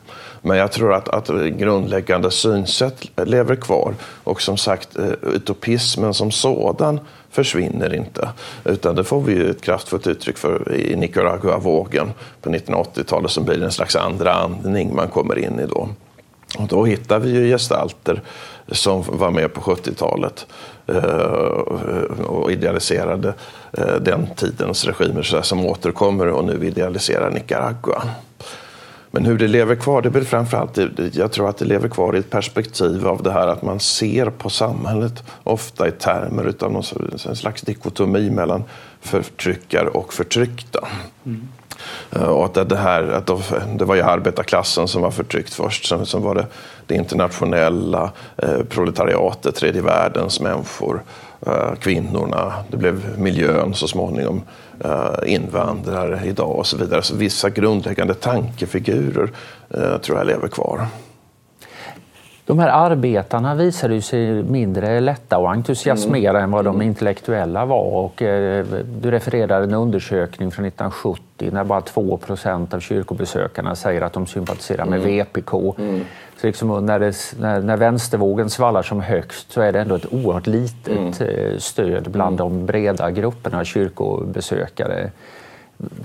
Men 0.43 0.57
jag 0.57 0.73
tror 0.73 0.95
att, 0.95 1.09
att 1.09 1.29
grundläggande 1.59 2.31
synsätt 2.31 3.05
lever 3.17 3.57
kvar 3.57 3.95
och 4.25 4.43
som 4.43 4.57
sagt 4.57 4.99
eh, 4.99 5.07
utopismen 5.23 6.15
som 6.15 6.31
sådan 6.31 7.01
försvinner 7.31 7.95
inte. 7.95 8.29
Utan 8.65 8.95
det 8.95 9.05
får 9.05 9.21
vi 9.21 9.33
ju 9.33 9.51
ett 9.51 9.63
kraftfullt 9.63 10.07
uttryck 10.07 10.39
för 10.39 10.75
i 10.75 10.97
Nicaragua-vågen 10.97 12.13
på 12.43 12.51
1980-talet 12.51 13.31
som 13.31 13.45
blir 13.45 13.63
en 13.63 13.73
slags 13.73 13.97
andra 13.97 14.33
andning 14.33 14.95
man 14.95 15.09
kommer 15.09 15.39
in 15.39 15.61
i 15.61 15.67
då. 15.67 15.89
Och 16.57 16.69
då 16.69 16.85
hittar 16.85 17.19
vi 17.19 17.31
ju 17.31 17.49
gestalter 17.49 18.23
som 18.69 19.05
var 19.09 19.31
med 19.31 19.55
på 19.55 19.61
70-talet 19.61 20.47
eh, 20.87 21.03
och 22.27 22.53
idealiserade 22.53 23.35
eh, 23.73 23.95
den 23.95 24.27
tidens 24.37 24.85
regimer 24.85 25.43
som 25.43 25.67
återkommer 25.67 26.27
och 26.27 26.45
nu 26.45 26.67
idealiserar 26.67 27.31
Nicaragua. 27.31 28.03
Men 29.11 29.25
hur 29.25 29.39
det 29.39 29.49
lever 29.49 29.75
kvar, 29.75 30.03
det 30.03 30.19
är 30.19 30.23
framförallt, 30.23 30.79
jag 31.13 31.33
tror 31.33 31.49
att 31.49 31.59
det 31.59 31.65
lever 31.65 31.89
kvar 31.89 32.17
i 32.17 32.19
ett 32.19 32.31
perspektiv 32.31 33.07
av 33.07 33.23
det 33.23 33.31
här 33.31 33.47
att 33.47 33.63
man 33.63 33.81
ser 33.81 34.31
på 34.31 34.51
samhället 34.51 35.23
ofta 35.45 35.89
i 35.89 35.91
termer 35.91 36.55
av 36.61 36.73
någon 36.73 36.83
slags 37.37 37.63
dikotomi 37.63 38.31
mellan 38.31 38.65
förtryckare 39.01 39.89
och 39.89 40.15
förtryckta. 40.15 40.89
Mm. 41.27 41.49
Eh, 42.11 42.23
och 42.23 42.45
att 42.45 42.69
det, 42.69 42.77
här, 42.77 43.03
att 43.03 43.27
det 43.79 43.85
var 43.85 43.95
ju 43.95 44.03
arbetarklassen 44.03 44.89
som 44.89 45.03
var 45.03 45.11
förtryckt 45.11 45.55
först, 45.55 45.89
sen, 45.89 46.07
sen 46.07 46.23
var 46.23 46.35
det 46.35 46.47
det 46.89 46.95
internationella 46.95 48.11
eh, 48.37 48.63
proletariatet, 48.69 49.55
tredje 49.55 49.83
världens 49.83 50.41
människor, 50.41 51.03
eh, 51.47 51.75
kvinnorna, 51.81 52.53
det 52.71 52.77
blev 52.77 53.19
miljön 53.19 53.75
så 53.75 53.89
småningom, 53.89 54.43
eh, 54.85 55.35
invandrare 55.35 56.21
idag 56.25 56.59
och 56.59 56.67
så 56.67 56.77
vidare. 56.77 57.03
Så 57.03 57.17
vissa 57.17 57.51
grundläggande 57.51 58.15
tankefigurer 58.15 59.31
eh, 59.71 59.99
tror 59.99 60.19
jag 60.19 60.27
lever 60.27 60.49
kvar. 60.49 60.87
De 62.49 62.59
här 62.59 62.69
arbetarna 62.69 63.55
visade 63.55 64.03
sig 64.03 64.43
mindre 64.43 65.01
lätta 65.01 65.37
att 65.37 65.57
entusiasmera 65.57 66.31
mm. 66.31 66.43
än 66.43 66.51
vad 66.51 66.65
de 66.65 66.75
mm. 66.75 66.87
intellektuella 66.87 67.65
var. 67.65 68.05
Och, 68.05 68.23
eh, 68.23 68.65
du 69.01 69.11
refererade 69.11 69.65
en 69.65 69.75
undersökning 69.75 70.51
från 70.51 70.65
1970 70.65 71.51
när 71.53 71.65
bara 71.65 71.81
2% 71.81 72.75
av 72.75 72.81
kyrkobesökarna 72.81 73.75
säger 73.75 74.03
att 74.03 74.13
de 74.13 74.27
sympatiserar 74.27 74.85
med 74.87 75.01
mm. 75.01 75.25
VPK. 75.25 75.75
Mm. 75.79 76.01
Så 76.41 76.47
liksom 76.47 76.87
när, 76.87 76.99
det, 76.99 77.15
när, 77.41 77.61
när 77.61 77.77
vänstervågen 77.77 78.51
svallar 78.51 78.83
som 78.83 79.01
högst 79.01 79.53
så 79.53 79.61
är 79.61 79.73
det 79.73 79.81
ändå 79.81 79.95
ett 79.95 80.13
oerhört 80.13 80.47
litet 80.47 81.21
mm. 81.21 81.53
Eh, 81.53 81.59
stöd 81.59 82.11
bland 82.11 82.39
de 82.39 82.67
breda 82.67 83.11
grupperna 83.11 83.65
kyrkobesökare. 83.65 85.11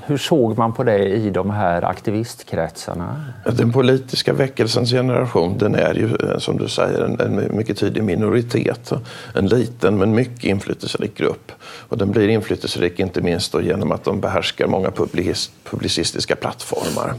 Hur 0.06 0.18
såg 0.18 0.58
man 0.58 0.74
på 0.74 0.84
det 0.84 1.08
i 1.08 1.30
de 1.30 1.50
här 1.50 1.82
aktivistkretsarna? 1.82 3.24
Den 3.46 3.72
politiska 3.72 4.34
väckelsens 4.34 4.92
generation 4.92 5.58
den 5.58 5.76
är 5.76 5.94
ju 5.94 6.06
eh, 6.06 6.38
som 6.38 6.58
du 6.58 6.68
säger 6.68 7.02
en, 7.02 7.20
en 7.20 7.58
mycket 7.58 7.78
tydlig 7.78 8.04
minoritet. 8.04 8.92
En 9.36 9.48
liten 9.48 9.98
men 9.98 10.16
mycket 10.16 10.44
inflytelserik 10.44 11.18
grupp. 11.18 11.52
Och 11.64 11.98
den 11.98 12.12
blir 12.12 12.28
inflytelserik 12.28 13.00
inte 13.00 13.22
minst 13.22 13.56
genom 13.62 13.92
att 13.92 14.04
de 14.04 14.22
behärskar 14.22 14.68
många 14.68 14.92
publicistiska 15.64 16.36
plattformar. 16.36 17.14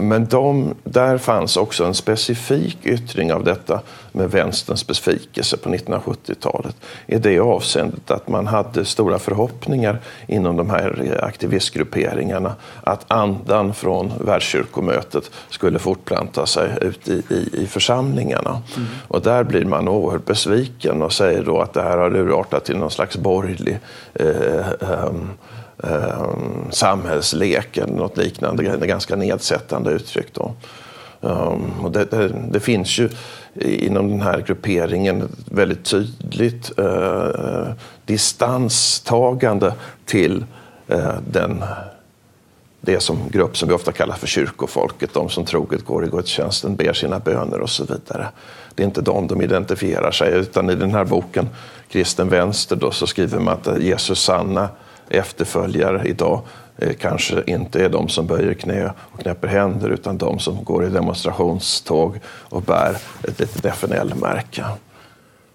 Men 0.00 0.26
de, 0.26 0.74
där 0.84 1.18
fanns 1.18 1.56
också 1.56 1.84
en 1.84 1.94
specifik 1.94 2.78
yttring 2.86 3.32
av 3.32 3.44
detta 3.44 3.80
med 4.12 4.30
vänsterns 4.30 4.86
besvikelse 4.86 5.56
på 5.56 5.68
1970-talet. 5.68 6.76
I 7.06 7.18
det 7.18 7.40
avseendet 7.40 8.10
att 8.10 8.28
man 8.28 8.46
hade 8.46 8.84
stora 8.84 9.18
förhoppningar 9.18 10.00
inom 10.26 10.56
de 10.56 10.70
här 10.70 11.20
aktivistgrupperingarna 11.22 12.54
att 12.82 13.10
andan 13.12 13.74
från 13.74 14.12
världskyrkomötet 14.20 15.30
skulle 15.50 15.78
fortplanta 15.78 16.46
sig 16.46 16.70
ut 16.80 17.08
i, 17.08 17.22
i, 17.30 17.50
i 17.52 17.66
församlingarna. 17.66 18.62
Mm. 18.76 18.88
Och 19.08 19.22
där 19.22 19.44
blir 19.44 19.64
man 19.64 19.88
oerhört 19.88 20.24
besviken 20.24 21.02
och 21.02 21.12
säger 21.12 21.42
då 21.44 21.60
att 21.60 21.72
det 21.72 21.82
här 21.82 21.98
har 21.98 22.16
urartat 22.16 22.64
till 22.64 22.76
någon 22.76 22.90
slags 22.90 23.16
borgerlig 23.16 23.78
eh, 24.14 24.68
eh, 24.80 25.12
eh, 25.90 26.36
samhällslek 26.70 27.76
eller 27.76 27.94
något 27.94 28.16
liknande, 28.16 28.76
det 28.76 28.86
ganska 28.86 29.16
nedsättande 29.16 29.90
uttryck. 29.90 30.34
Då. 30.34 30.54
Um, 31.20 31.72
och 31.82 31.92
det, 31.92 32.04
det, 32.04 32.28
det, 32.50 32.60
finns 32.60 32.98
ju 32.98 33.08
inom 33.60 34.10
den 34.10 34.20
här 34.20 34.40
grupperingen 34.40 35.22
ett 35.22 35.52
väldigt 35.52 35.84
tydligt 35.84 36.78
eh, 36.78 37.68
distanstagande 38.04 39.74
till 40.04 40.44
eh, 40.88 41.14
den, 41.30 41.64
det 42.80 43.00
som 43.00 43.18
grupp 43.30 43.56
som 43.56 43.68
vi 43.68 43.74
ofta 43.74 43.92
kallar 43.92 44.14
för 44.14 44.26
kyrkofolket, 44.26 45.14
de 45.14 45.28
som 45.28 45.44
troget 45.44 45.84
går 45.84 46.04
i 46.04 46.08
gudstjänsten, 46.08 46.76
ber 46.76 46.92
sina 46.92 47.18
böner 47.18 47.60
och 47.60 47.70
så 47.70 47.84
vidare. 47.84 48.28
Det 48.74 48.82
är 48.82 48.86
inte 48.86 49.00
de 49.00 49.26
de 49.26 49.42
identifierar 49.42 50.10
sig, 50.10 50.34
utan 50.34 50.70
i 50.70 50.74
den 50.74 50.94
här 50.94 51.04
boken 51.04 51.48
Kristen 51.88 52.28
vänster 52.28 52.76
då, 52.76 52.90
så 52.90 53.06
skriver 53.06 53.38
man 53.38 53.54
att 53.54 53.82
Jesus 53.82 54.22
sanna 54.22 54.68
efterföljare 55.08 56.02
idag 56.04 56.40
eh, 56.78 56.92
kanske 56.92 57.42
inte 57.46 57.84
är 57.84 57.88
de 57.88 58.08
som 58.08 58.26
böjer 58.26 58.54
knä 58.54 58.92
och 59.12 59.20
knäpper 59.20 59.48
händer 59.48 59.88
utan 59.88 60.18
de 60.18 60.38
som 60.38 60.64
går 60.64 60.84
i 60.84 60.88
demonstrationståg 60.88 62.20
och 62.26 62.62
bär 62.62 62.96
ett 63.28 63.40
litet 63.40 63.64
FNL-märke. 63.64 64.64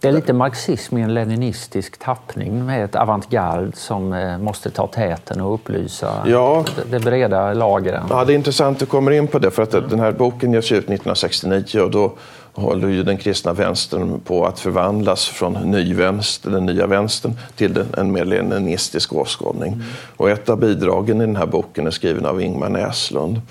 Det 0.02 0.08
är 0.08 0.12
lite 0.12 0.34
marxism 0.34 0.98
i 0.98 1.02
en 1.02 1.14
leninistisk 1.14 1.98
tappning 1.98 2.66
med 2.66 2.86
ett 2.86 2.96
avantgarde 2.96 3.72
som 3.74 4.14
eh, 4.14 4.38
måste 4.38 4.70
ta 4.70 4.88
täten 4.88 5.42
och 5.42 5.54
upplysa 5.54 6.24
ja. 6.26 6.66
det 6.92 7.00
breda 7.00 7.54
lagren. 7.54 8.04
Ja, 8.10 8.26
det 8.26 8.34
är 8.34 8.36
intressant 8.36 8.76
att 8.76 8.80
du 8.80 8.86
kommer 8.86 9.12
in 9.12 9.28
på 9.28 9.40
det 9.40 9.52
för 9.52 9.64
att 9.64 9.72
den 9.72 10.00
här 10.00 10.12
boken 10.12 10.54
ges 10.54 10.72
ut 10.72 10.78
1969 10.78 11.80
och 11.80 11.92
då 11.92 12.14
håller 12.54 12.88
ju 12.88 13.04
den 13.04 13.18
kristna 13.18 13.54
vänstern 13.54 14.20
på 14.20 14.46
att 14.46 14.60
förvandlas 14.60 15.26
från 15.26 15.54
nyvänster, 15.54 16.50
den 16.50 16.66
nya 16.66 16.88
vänstern 16.88 17.34
till 17.56 17.86
en 17.98 18.12
mer 18.12 18.26
leninistisk 18.26 19.14
åskådning. 19.14 19.74
Mm. 19.74 19.86
Och 20.18 20.30
ett 20.30 20.50
av 20.50 20.60
bidragen 20.60 21.22
i 21.22 21.26
den 21.26 21.36
här 21.36 21.46
boken 21.46 21.88
är 21.88 21.92
skriven 21.92 22.26
av 22.26 22.42
Ingmar 22.42 22.70
Näslund. 22.70 23.42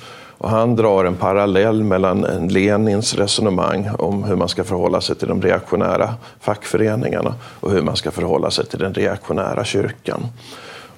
Och 0.40 0.50
han 0.50 0.76
drar 0.76 1.04
en 1.04 1.16
parallell 1.16 1.84
mellan 1.84 2.48
Lenins 2.50 3.14
resonemang 3.14 3.90
om 3.98 4.24
hur 4.24 4.36
man 4.36 4.48
ska 4.48 4.64
förhålla 4.64 5.00
sig 5.00 5.16
till 5.16 5.28
de 5.28 5.42
reaktionära 5.42 6.14
fackföreningarna 6.40 7.34
och 7.60 7.70
hur 7.70 7.82
man 7.82 7.96
ska 7.96 8.10
förhålla 8.10 8.50
sig 8.50 8.66
till 8.66 8.78
den 8.78 8.94
reaktionära 8.94 9.64
kyrkan. 9.64 10.26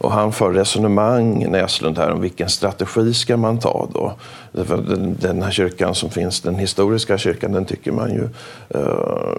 Och 0.03 0.13
han 0.13 0.33
för 0.33 0.53
resonemang, 0.53 1.51
Näslund, 1.51 1.99
här 1.99 2.11
om 2.11 2.21
vilken 2.21 2.49
strategi 2.49 3.15
ska 3.15 3.37
man 3.37 3.59
ta 3.59 3.89
då? 3.95 4.15
Den 5.21 5.43
här 5.43 5.51
kyrkan 5.51 5.95
som 5.95 6.11
finns, 6.11 6.41
den 6.41 6.55
historiska 6.55 7.19
kyrkan, 7.19 7.53
den 7.53 7.65
tycker 7.65 7.93
man 7.93 8.11
ju, 8.11 8.29
uh, 8.75 9.35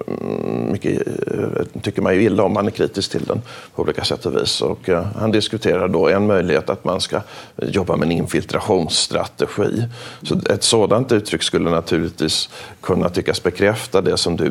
mycket, 0.72 1.08
uh, 1.08 1.82
tycker 1.82 2.02
man 2.02 2.16
ju 2.16 2.24
illa 2.24 2.44
om. 2.44 2.54
Man 2.54 2.68
är 2.68 2.72
kritisk 2.72 3.12
till 3.12 3.24
den 3.24 3.42
på 3.76 3.82
olika 3.82 4.04
sätt 4.04 4.26
och 4.26 4.36
vis. 4.36 4.62
Och, 4.62 4.90
uh, 4.90 5.06
han 5.16 5.32
diskuterar 5.32 5.88
då 5.88 6.08
en 6.10 6.28
möjlighet 6.28 6.70
att 6.70 6.84
man 6.86 7.02
ska 7.02 7.22
jobba 7.58 7.96
med 7.96 8.06
en 8.06 8.12
infiltrationsstrategi. 8.12 9.84
Så 10.22 10.40
ett 10.50 10.64
sådant 10.64 11.12
uttryck 11.12 11.44
skulle 11.44 11.70
naturligtvis 11.70 12.50
kunna 12.82 13.10
tyckas 13.10 13.44
bekräfta 13.44 14.02
det 14.02 14.18
som 14.18 14.38
du 14.38 14.50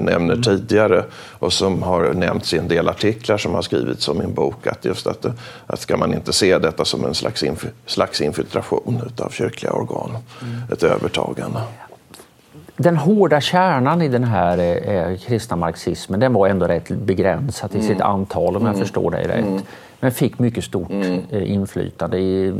nämner 0.00 0.34
mm. 0.34 0.42
tidigare 0.42 1.04
och 1.38 1.52
som 1.52 1.82
har 1.82 2.12
nämnts 2.12 2.54
i 2.54 2.58
en 2.58 2.68
del 2.68 2.88
artiklar 2.88 3.38
som 3.38 3.54
har 3.54 3.62
skrivits 3.62 4.08
om 4.08 4.18
min 4.18 4.34
bok. 4.34 4.66
Att 4.66 4.84
just 4.84 5.06
att, 5.06 5.23
att 5.66 5.80
ska 5.80 5.96
man 5.96 6.14
inte 6.14 6.32
se 6.32 6.58
detta 6.58 6.84
som 6.84 7.04
en 7.04 7.14
slags, 7.14 7.42
inf 7.42 7.66
slags 7.86 8.20
infiltration 8.20 9.02
av 9.18 9.28
kyrkliga 9.28 9.72
organ, 9.72 10.10
mm. 10.42 10.62
ett 10.72 10.82
övertagande. 10.82 11.60
Den 12.76 12.96
hårda 12.96 13.40
kärnan 13.40 14.02
i 14.02 14.08
den 14.08 14.24
här 14.24 14.58
eh, 14.58 15.18
kristna 15.18 15.56
marxismen 15.56 16.20
den 16.20 16.32
var 16.32 16.48
ändå 16.48 16.66
rätt 16.66 16.88
begränsad 16.88 17.74
i 17.74 17.82
sitt 17.82 17.90
mm. 17.90 18.06
antal 18.06 18.56
om 18.56 18.62
jag 18.62 18.74
mm. 18.74 18.80
förstår 18.80 19.10
dig 19.10 19.24
rätt. 19.24 19.46
Mm. 19.46 19.60
Men 20.00 20.12
fick 20.12 20.38
mycket 20.38 20.64
stort 20.64 20.90
mm. 20.90 21.20
eh, 21.30 21.52
inflytande 21.52 22.18
i, 22.18 22.54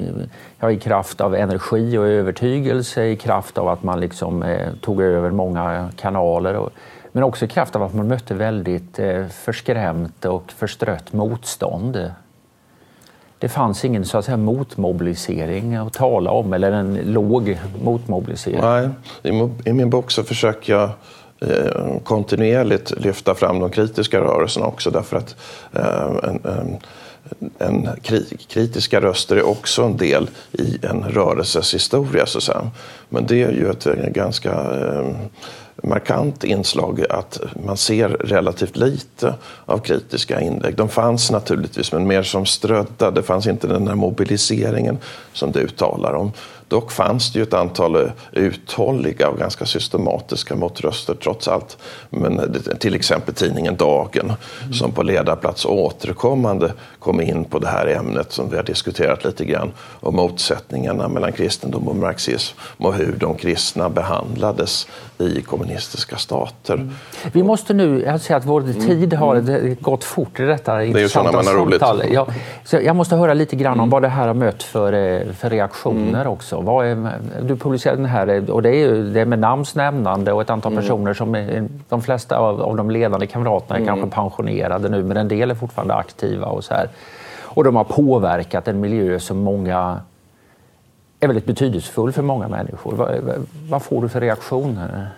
ja, 0.58 0.70
i 0.70 0.76
kraft 0.76 1.20
av 1.20 1.34
energi 1.34 1.98
och 1.98 2.06
övertygelse, 2.06 3.04
i 3.04 3.16
kraft 3.16 3.58
av 3.58 3.68
att 3.68 3.82
man 3.82 4.00
liksom, 4.00 4.42
eh, 4.42 4.68
tog 4.80 5.02
över 5.02 5.30
många 5.30 5.90
kanaler. 5.96 6.56
Och, 6.56 6.70
men 7.12 7.22
också 7.22 7.44
i 7.44 7.48
kraft 7.48 7.76
av 7.76 7.82
att 7.82 7.94
man 7.94 8.08
mötte 8.08 8.34
väldigt 8.34 8.98
eh, 8.98 9.26
förskrämt 9.26 10.24
och 10.24 10.52
förstrött 10.52 11.12
motstånd 11.12 12.10
det 13.44 13.48
fanns 13.48 13.84
ingen 13.84 14.04
så 14.04 14.18
att 14.18 14.24
säga, 14.24 14.36
motmobilisering 14.36 15.74
att 15.74 15.92
tala 15.92 16.30
om, 16.30 16.52
eller 16.52 16.72
en 16.72 16.94
låg 16.94 17.58
motmobilisering. 17.82 18.60
Nej, 18.60 18.88
i 19.64 19.72
min 19.72 19.90
bok 19.90 20.10
så 20.10 20.22
försöker 20.22 20.72
jag 20.72 20.90
eh, 21.40 21.98
kontinuerligt 22.04 23.00
lyfta 23.00 23.34
fram 23.34 23.58
de 23.58 23.70
kritiska 23.70 24.20
rörelserna 24.20 24.66
också 24.66 24.90
därför 24.90 25.16
att 25.16 25.36
eh, 25.72 26.30
en, 26.30 26.40
en, 26.44 26.78
en 27.58 27.88
kritiska 28.48 29.00
röster 29.00 29.36
är 29.36 29.46
också 29.46 29.82
en 29.82 29.96
del 29.96 30.30
i 30.52 30.78
en 30.82 31.02
rörelses 31.02 31.74
historia. 31.74 32.26
Så 32.26 32.38
att 32.38 32.44
säga. 32.44 32.70
Men 33.08 33.26
det 33.26 33.42
är 33.42 33.50
ju 33.50 33.70
ett 33.70 33.86
eh, 33.86 33.94
ganska 33.94 34.50
eh, 34.52 35.08
markant 35.88 36.44
inslag 36.44 37.04
att 37.10 37.40
man 37.66 37.76
ser 37.76 38.08
relativt 38.08 38.76
lite 38.76 39.34
av 39.66 39.78
kritiska 39.78 40.40
inlägg. 40.40 40.76
De 40.76 40.88
fanns 40.88 41.30
naturligtvis, 41.30 41.92
men 41.92 42.06
mer 42.06 42.22
som 42.22 42.46
strödda. 42.46 43.10
Det 43.10 43.22
fanns 43.22 43.46
inte 43.46 43.66
den 43.66 43.88
här 43.88 43.94
mobiliseringen 43.94 44.98
som 45.32 45.52
du 45.52 45.68
talar 45.68 46.12
om. 46.12 46.32
Dock 46.68 46.92
fanns 46.92 47.32
det 47.32 47.38
ju 47.38 47.42
ett 47.42 47.54
antal 47.54 48.10
uthålliga 48.32 49.28
och 49.28 49.38
ganska 49.38 49.66
systematiska 49.66 50.56
motröster 50.56 51.14
trots 51.14 51.48
allt. 51.48 51.78
Men 52.10 52.62
till 52.78 52.94
exempel 52.94 53.34
tidningen 53.34 53.76
Dagen 53.76 54.32
mm. 54.62 54.72
som 54.72 54.92
på 54.92 55.02
ledarplats 55.02 55.64
återkommande 55.64 56.72
kom 56.98 57.20
in 57.20 57.44
på 57.44 57.58
det 57.58 57.68
här 57.68 57.86
ämnet 57.86 58.32
som 58.32 58.50
vi 58.50 58.56
har 58.56 58.62
diskuterat 58.62 59.24
lite 59.24 59.44
grann 59.44 59.72
och 59.78 60.14
motsättningarna 60.14 61.08
mellan 61.08 61.32
kristendom 61.32 61.88
och 61.88 61.96
marxism 61.96 62.56
och 62.60 62.94
hur 62.94 63.16
de 63.20 63.34
kristna 63.34 63.88
behandlades 63.88 64.86
i 65.18 65.42
kommunistiska 65.42 66.16
stater. 66.16 66.74
Mm. 66.74 66.90
Vi 67.32 67.42
måste 67.42 67.74
nu, 67.74 68.02
jag 68.06 68.20
säger 68.20 68.40
att 68.40 68.46
vår 68.46 68.60
mm. 68.60 68.74
tid 68.74 69.12
har 69.12 69.36
mm. 69.36 69.76
gått 69.80 70.04
fort 70.04 70.40
i 70.40 70.42
detta 70.42 70.74
det 70.74 70.82
är 70.82 70.98
ju 70.98 71.08
sådana 71.08 71.32
man 71.32 71.46
har 71.46 71.54
roligt. 71.54 71.82
Jag, 72.12 72.32
så 72.64 72.76
jag 72.76 72.96
måste 72.96 73.16
höra 73.16 73.34
lite 73.34 73.56
grann 73.56 73.72
om 73.72 73.78
mm. 73.78 73.90
vad 73.90 74.02
det 74.02 74.08
här 74.08 74.26
har 74.26 74.34
mött 74.34 74.62
för, 74.62 74.92
eh, 74.92 75.32
för 75.32 75.50
reaktioner 75.50 76.20
mm. 76.20 76.32
också. 76.32 76.56
Är, 76.56 77.10
du 77.42 77.56
publicerade 77.56 78.02
den 78.02 78.10
här, 78.10 78.50
och 78.50 78.62
det 78.62 78.76
är, 78.76 78.92
det 78.92 79.20
är 79.20 79.26
med 79.26 79.38
namns 79.38 79.74
nämnande 79.74 80.32
och 80.32 80.42
ett 80.42 80.50
antal 80.50 80.76
personer 80.76 81.14
som 81.14 81.34
är, 81.34 81.68
de 81.88 82.02
flesta 82.02 82.38
av, 82.38 82.62
av 82.62 82.76
de 82.76 82.90
ledande 82.90 83.26
kamraterna 83.26 83.78
är 83.78 83.86
kanske 83.86 84.06
pensionerade 84.06 84.88
nu 84.88 85.02
men 85.04 85.16
en 85.16 85.28
del 85.28 85.50
är 85.50 85.54
fortfarande 85.54 85.94
aktiva 85.94 86.46
och 86.46 86.64
så 86.64 86.74
här. 86.74 86.88
Och 87.42 87.64
de 87.64 87.76
har 87.76 87.84
påverkat 87.84 88.68
en 88.68 88.80
miljö 88.80 89.20
som 89.20 89.38
många 89.38 90.00
är 91.24 91.28
väldigt 91.28 91.46
betydelsefull 91.46 92.12
för 92.12 92.22
många 92.22 92.48
människor. 92.48 92.92
Vad, 92.92 93.46
vad 93.68 93.82
får 93.82 94.02
du 94.02 94.08
för 94.08 94.20
reaktioner? 94.20 95.08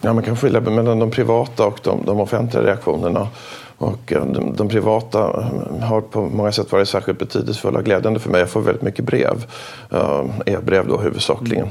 Ja, 0.00 0.12
man 0.12 0.22
kan 0.22 0.36
skilja 0.36 0.60
mellan 0.60 0.98
de 0.98 1.10
privata 1.10 1.66
och 1.66 1.80
de, 1.82 2.04
de 2.06 2.20
offentliga 2.20 2.64
reaktionerna. 2.64 3.28
Och 3.78 4.12
eh, 4.12 4.26
de, 4.26 4.56
de, 4.56 4.68
privata 4.68 5.18
eh, 5.18 5.86
har 5.86 6.00
på 6.00 6.20
många 6.20 6.52
sätt 6.52 6.72
varit 6.72 6.88
särskilt 6.88 7.18
betydelsefulla 7.18 7.78
och 7.78 7.84
glädjande 7.84 8.20
för 8.20 8.30
mig. 8.30 8.40
Jag 8.40 8.50
får 8.50 8.60
väldigt 8.60 8.82
mycket 8.82 9.04
brev, 9.04 9.46
eh, 9.90 10.24
e-brev 10.46 10.88
då 10.88 10.98
huvudsakligen, 10.98 11.68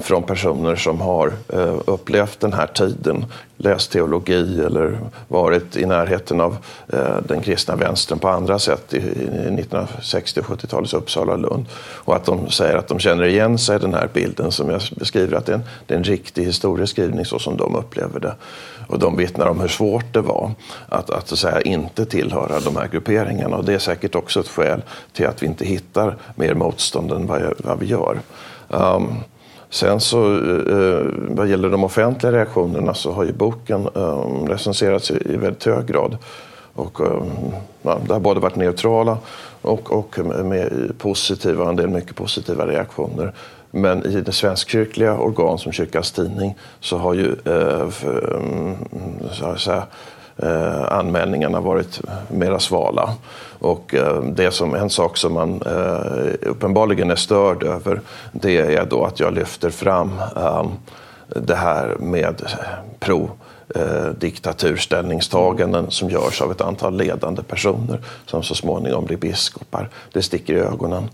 från 0.00 0.22
personer 0.22 0.76
som 0.76 1.00
har 1.00 1.32
upplevt 1.86 2.40
den 2.40 2.52
här 2.52 2.66
tiden, 2.66 3.24
läst 3.56 3.92
teologi 3.92 4.60
eller 4.64 4.98
varit 5.28 5.76
i 5.76 5.86
närheten 5.86 6.40
av 6.40 6.56
den 7.28 7.40
kristna 7.40 7.76
vänstern 7.76 8.18
på 8.18 8.28
andra 8.28 8.58
sätt 8.58 8.94
i 8.94 8.98
1960 8.98 10.40
och 10.40 10.46
70-talets 10.46 10.94
Uppsala 10.94 11.32
och 11.32 11.38
Lund. 11.38 11.66
Och 11.94 12.16
att 12.16 12.24
de 12.24 12.50
säger 12.50 12.76
att 12.76 12.88
de 12.88 12.98
känner 12.98 13.24
igen 13.24 13.58
sig 13.58 13.76
i 13.76 13.78
den 13.78 13.94
här 13.94 14.08
bilden 14.12 14.52
som 14.52 14.70
jag 14.70 14.80
beskriver, 14.96 15.36
att 15.36 15.46
det 15.46 15.52
är 15.52 15.56
en, 15.56 15.64
det 15.86 15.94
är 15.94 15.98
en 15.98 16.04
riktig 16.04 16.44
historieskrivning 16.44 17.24
så 17.24 17.38
som 17.38 17.56
de 17.56 17.76
upplever 17.76 18.20
det. 18.20 18.34
Och 18.86 18.98
de 18.98 19.16
vittnar 19.16 19.46
om 19.46 19.60
hur 19.60 19.68
svårt 19.68 20.12
det 20.12 20.20
var 20.20 20.50
att, 20.88 21.10
att, 21.10 21.32
att 21.32 21.38
säga, 21.38 21.60
inte 21.60 22.04
tillhöra 22.04 22.60
de 22.60 22.76
här 22.76 22.88
grupperingarna. 22.88 23.56
Och 23.56 23.64
det 23.64 23.74
är 23.74 23.78
säkert 23.78 24.14
också 24.14 24.40
ett 24.40 24.48
skäl 24.48 24.82
till 25.12 25.26
att 25.26 25.42
vi 25.42 25.46
inte 25.46 25.64
hittar 25.64 26.16
mer 26.34 26.54
motstånd 26.54 27.12
än 27.12 27.26
vad, 27.26 27.52
vad 27.58 27.78
vi 27.78 27.86
gör. 27.86 28.18
Um, 28.68 29.14
Sen 29.70 30.00
så 30.00 30.32
eh, 30.32 30.78
eh, 30.78 31.06
vad 31.28 31.48
gäller 31.48 31.70
de 31.70 31.84
offentliga 31.84 32.32
reaktionerna 32.32 32.94
så 32.94 33.12
har 33.12 33.24
ju 33.24 33.32
boken 33.32 33.88
ehm, 33.94 34.48
recenserats 34.48 35.10
i, 35.10 35.32
i 35.32 35.36
väldigt 35.36 35.64
hög 35.64 35.86
grad. 35.86 36.16
Och, 36.74 37.00
ehm, 37.00 37.30
ja, 37.82 37.98
det 38.06 38.12
har 38.12 38.20
både 38.20 38.40
varit 38.40 38.56
neutrala 38.56 39.18
och, 39.62 39.92
och 39.92 40.18
med 40.44 40.92
positiva, 40.98 41.68
en 41.68 41.76
del 41.76 41.88
mycket 41.88 42.16
positiva 42.16 42.66
reaktioner. 42.66 43.32
Men 43.76 44.06
i 44.06 44.20
det 44.20 44.32
svenskkyrkliga 44.32 45.18
organ 45.18 45.58
som 45.58 45.72
Kyrkans 45.72 46.12
Tidning 46.12 46.54
så 46.80 46.98
har 46.98 47.14
ju 47.14 47.32
eh, 47.44 47.88
för, 47.88 48.36
mm, 48.36 48.76
så 49.32 49.56
säga, 49.56 49.82
eh, 50.36 50.92
anmälningarna 50.92 51.60
varit 51.60 52.00
mera 52.28 52.58
svala. 52.58 53.14
Och 53.58 53.94
eh, 53.94 54.22
det 54.22 54.50
som, 54.50 54.74
en 54.74 54.90
sak 54.90 55.16
som 55.16 55.32
man 55.32 55.62
eh, 55.66 56.48
uppenbarligen 56.50 57.10
är 57.10 57.16
störd 57.16 57.62
över 57.62 58.00
det 58.32 58.56
är 58.56 58.84
då 58.84 59.04
att 59.04 59.20
jag 59.20 59.34
lyfter 59.34 59.70
fram 59.70 60.12
eh, 60.36 60.66
det 61.28 61.56
här 61.56 61.96
med 61.98 62.42
pro 62.98 63.30
eh, 63.74 64.08
diktaturställningstaganden 64.18 65.90
som 65.90 66.10
görs 66.10 66.42
av 66.42 66.50
ett 66.50 66.60
antal 66.60 66.96
ledande 66.96 67.42
personer 67.42 68.00
som 68.26 68.42
så 68.42 68.54
småningom 68.54 69.04
blir 69.04 69.16
biskopar. 69.16 69.88
Det 70.12 70.22
sticker 70.22 70.54
i 70.54 70.58
ögonen. 70.58 71.08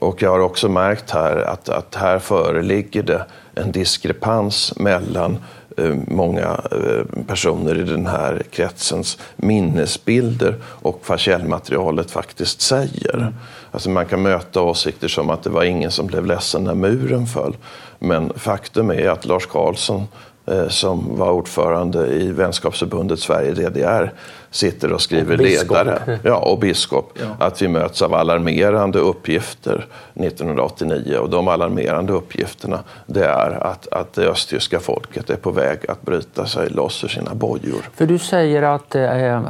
Och 0.00 0.22
jag 0.22 0.30
har 0.30 0.40
också 0.40 0.68
märkt 0.68 1.10
här 1.10 1.36
att, 1.36 1.68
att 1.68 1.94
här 1.94 2.18
föreligger 2.18 3.02
det 3.02 3.24
en 3.54 3.72
diskrepans 3.72 4.78
mellan 4.78 5.38
eh, 5.76 5.94
många 6.06 6.60
eh, 6.70 7.22
personer 7.26 7.78
i 7.78 7.82
den 7.82 8.06
här 8.06 8.42
kretsens 8.50 9.18
minnesbilder 9.36 10.54
och 10.64 11.02
vad 11.06 11.18
källmaterialet 11.18 12.10
faktiskt 12.10 12.60
säger. 12.60 13.32
Alltså 13.70 13.90
man 13.90 14.06
kan 14.06 14.22
möta 14.22 14.62
åsikter 14.62 15.08
som 15.08 15.30
att 15.30 15.42
det 15.42 15.50
var 15.50 15.64
ingen 15.64 15.90
som 15.90 16.06
blev 16.06 16.26
ledsen 16.26 16.64
när 16.64 16.74
muren 16.74 17.26
föll. 17.26 17.56
Men 17.98 18.32
faktum 18.36 18.90
är 18.90 19.08
att 19.08 19.24
Lars 19.24 19.46
Karlsson 19.46 20.08
eh, 20.46 20.68
som 20.68 21.18
var 21.18 21.30
ordförande 21.30 22.06
i 22.06 22.32
vänskapsförbundet 22.32 23.20
Sverige-DDR 23.20 24.12
sitter 24.50 24.92
och 24.92 25.00
skriver 25.00 25.34
och 25.34 25.40
ledare. 25.40 26.18
Ja, 26.22 26.36
och 26.36 26.58
biskop. 26.58 27.18
Ja. 27.20 27.46
Att 27.46 27.62
vi 27.62 27.68
möts 27.68 28.02
av 28.02 28.14
alarmerande 28.14 28.98
uppgifter 28.98 29.86
1989. 30.14 31.16
Och 31.16 31.30
de 31.30 31.48
alarmerande 31.48 32.12
uppgifterna 32.12 32.78
det 33.06 33.24
är 33.24 33.66
att, 33.66 33.88
att 33.92 34.12
det 34.12 34.26
östtyska 34.26 34.80
folket 34.80 35.30
är 35.30 35.36
på 35.36 35.50
väg 35.50 35.78
att 35.88 36.02
bryta 36.02 36.46
sig 36.46 36.70
loss 36.70 37.04
ur 37.04 37.08
sina 37.08 37.34
bojor. 37.34 37.90
För 37.94 38.06
du 38.06 38.18
säger 38.18 38.62
att 38.62 38.94
eh, 38.94 39.42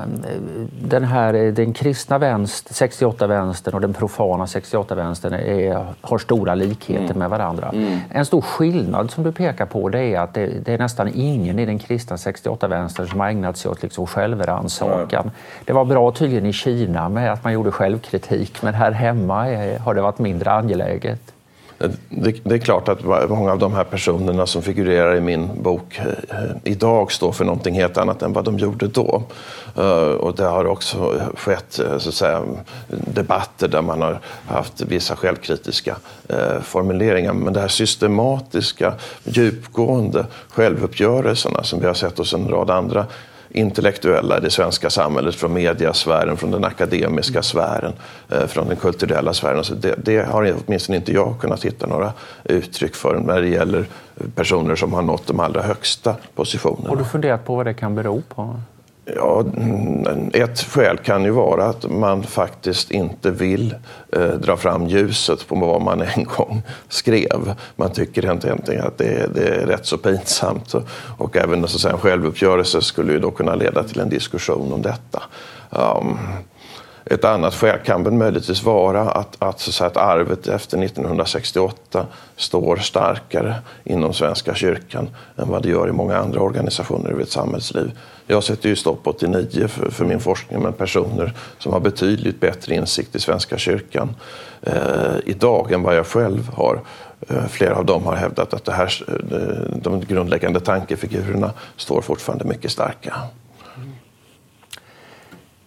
den 0.82 1.04
här 1.04 1.32
den 1.32 1.72
kristna 1.72 2.18
vänster, 2.18 2.74
68-vänstern 2.74 3.74
och 3.74 3.80
den 3.80 3.94
profana 3.94 4.44
68-vänstern 4.44 5.84
har 6.00 6.18
stora 6.18 6.54
likheter 6.54 7.04
mm. 7.04 7.18
med 7.18 7.30
varandra. 7.30 7.70
Mm. 7.74 7.98
En 8.10 8.26
stor 8.26 8.40
skillnad 8.40 9.10
som 9.10 9.24
du 9.24 9.32
pekar 9.32 9.66
på 9.66 9.88
det 9.88 10.02
är 10.02 10.20
att 10.20 10.34
det, 10.34 10.46
det 10.46 10.74
är 10.74 10.78
nästan 10.78 11.10
ingen 11.14 11.58
i 11.58 11.66
den 11.66 11.78
kristna 11.78 12.16
68-vänstern 12.16 13.06
som 13.06 13.20
har 13.20 13.28
ägnat 13.28 13.56
sig 13.56 13.70
åt 13.70 13.82
liksom 13.82 14.06
självrannsakan. 14.06 14.89
Det 15.64 15.72
var 15.72 15.84
bra 15.84 16.12
tydligen 16.12 16.46
i 16.46 16.52
Kina 16.52 17.08
med 17.08 17.32
att 17.32 17.44
man 17.44 17.52
gjorde 17.52 17.70
självkritik 17.70 18.62
men 18.62 18.74
här 18.74 18.92
hemma 18.92 19.34
har 19.78 19.94
det 19.94 20.02
varit 20.02 20.18
mindre 20.18 20.50
angeläget. 20.50 21.32
Det, 22.08 22.34
det, 22.44 22.54
är 22.54 22.58
klart 22.58 22.88
att 22.88 23.04
många 23.28 23.52
av 23.52 23.58
de 23.58 23.72
här 23.72 23.84
personerna 23.84 24.46
som 24.46 24.62
figurerar 24.62 25.16
i 25.16 25.20
min 25.20 25.62
bok 25.62 25.98
eh, 25.98 26.04
idag 26.64 27.12
står 27.12 27.32
för 27.32 27.44
någonting 27.44 27.74
helt 27.74 27.96
annat 27.96 28.22
än 28.22 28.32
vad 28.32 28.44
de 28.44 28.58
gjorde 28.58 28.86
då. 28.88 29.22
Eh, 29.76 30.12
och 30.12 30.34
det 30.34 30.44
har 30.44 30.64
också 30.66 31.20
skett 31.34 31.78
eh, 31.78 31.98
så 31.98 32.08
att 32.08 32.14
säga, 32.14 32.42
debatter 32.88 33.68
där 33.68 33.82
man 33.82 34.02
har 34.02 34.20
haft 34.46 34.80
vissa 34.80 35.16
självkritiska 35.16 35.96
formuleringar. 36.62 37.32
Men 37.32 37.52
det 37.52 37.60
här 37.60 37.68
systematiska, 37.68 38.94
djupgående 39.24 40.26
självuppgörelserna 40.48 41.62
som 41.62 41.80
vi 41.80 41.86
har 41.86 41.94
sett 41.94 42.18
hos 42.18 42.34
en 42.34 42.48
rad 42.48 42.70
andra 42.70 43.06
intellektuella 43.50 44.38
i 44.38 44.40
det 44.40 44.50
svenska 44.50 44.90
samhället, 44.90 45.34
från 45.34 45.52
mediasfären, 45.52 46.36
från 46.36 46.50
den 46.50 46.64
akademiska 46.64 47.42
sfären, 47.42 47.92
eh, 48.28 48.46
från 48.46 48.68
den 48.68 48.76
kulturella 48.76 49.32
sfären. 49.32 49.64
Så 49.64 49.74
det, 49.74 49.94
det 50.04 50.18
har 50.22 50.54
åtminstone 50.66 50.96
inte 50.96 51.12
jag 51.12 51.40
kunnat 51.40 51.64
hitta 51.64 51.86
några 51.86 52.12
uttryck 52.44 52.94
för 52.94 53.18
när 53.18 53.40
det 53.40 53.48
gäller 53.48 53.86
personer 54.34 54.76
som 54.76 54.92
har 54.92 55.02
nått 55.02 55.26
de 55.26 55.40
allra 55.40 55.62
högsta 55.62 56.16
positionerna. 56.34 56.88
Har 56.88 56.96
du 56.96 57.04
funderat 57.04 57.44
på 57.44 57.56
vad 57.56 57.66
det 57.66 57.74
kan 57.74 57.94
bero 57.94 58.22
på? 58.28 58.60
Ja, 59.16 59.44
ett 60.32 60.60
skäl 60.60 60.96
kan 60.96 61.24
ju 61.24 61.30
vara 61.30 61.64
att 61.64 61.90
man 61.90 62.22
faktiskt 62.22 62.90
inte 62.90 63.30
vill 63.30 63.74
eh, 64.12 64.28
dra 64.28 64.56
fram 64.56 64.86
ljuset 64.86 65.48
på 65.48 65.54
vad 65.54 65.82
man 65.82 66.02
en 66.02 66.24
gång 66.24 66.62
skrev. 66.88 67.54
Man 67.76 67.92
tycker 67.92 68.22
helt 68.22 68.44
enkelt 68.44 68.80
att 68.80 68.98
det, 68.98 69.34
det, 69.34 69.48
är 69.48 69.66
rätt 69.66 69.86
så 69.86 69.98
pinsamt. 69.98 70.74
Och, 70.74 70.82
och 71.18 71.36
även 71.36 71.68
så 71.68 71.76
att 71.76 71.80
säga, 71.80 71.94
en 71.94 72.00
självuppgörelse 72.00 72.82
skulle 72.82 73.12
ju 73.12 73.18
då 73.18 73.30
kunna 73.30 73.54
leda 73.54 73.82
till 73.82 74.00
en 74.00 74.08
diskussion 74.08 74.72
om 74.72 74.82
detta. 74.82 75.22
Um, 75.70 76.18
ett 77.04 77.24
annat 77.24 77.54
skäl 77.54 77.78
kan 77.84 78.04
väl 78.04 78.12
möjligtvis 78.12 78.62
vara 78.62 79.00
att, 79.00 79.36
att, 79.38 79.60
så 79.60 79.84
att, 79.84 79.96
arvet 79.96 80.46
efter 80.46 80.84
1968 80.84 82.06
står 82.36 82.76
starkare 82.76 83.54
inom 83.84 84.14
Svenska 84.14 84.54
kyrkan 84.54 85.08
än 85.36 85.48
vad 85.48 85.62
det 85.62 85.68
gör 85.68 85.88
i 85.88 85.92
många 85.92 86.16
andra 86.16 86.40
organisationer 86.40 87.10
i 87.10 87.14
vårt 87.14 87.28
samhällsliv. 87.28 87.98
Jag 88.30 88.44
sätter 88.44 88.68
ju 88.68 88.76
stopp 88.76 89.06
89 89.06 89.68
för, 89.68 89.90
för 89.90 90.04
min 90.04 90.20
forskning 90.20 90.62
med 90.62 90.78
personer 90.78 91.32
som 91.58 91.72
har 91.72 91.80
betydligt 91.80 92.40
bättre 92.40 92.74
insikt 92.74 93.14
i 93.14 93.20
Svenska 93.20 93.58
kyrkan 93.58 94.16
eh, 94.62 94.74
idag 95.24 95.72
än 95.72 95.82
vad 95.82 95.96
jag 95.96 96.06
själv 96.06 96.48
har. 96.54 96.80
Eh, 97.28 97.46
flera 97.46 97.76
av 97.76 97.84
dem 97.84 98.04
har 98.04 98.14
hävdat 98.14 98.54
att 98.54 98.64
det 98.64 98.72
här, 98.72 99.04
eh, 99.08 99.76
de 99.82 100.00
grundläggande 100.00 100.60
tankefigurerna 100.60 101.52
står 101.76 102.00
fortfarande 102.00 102.44
mycket 102.44 102.70
starka. 102.70 103.14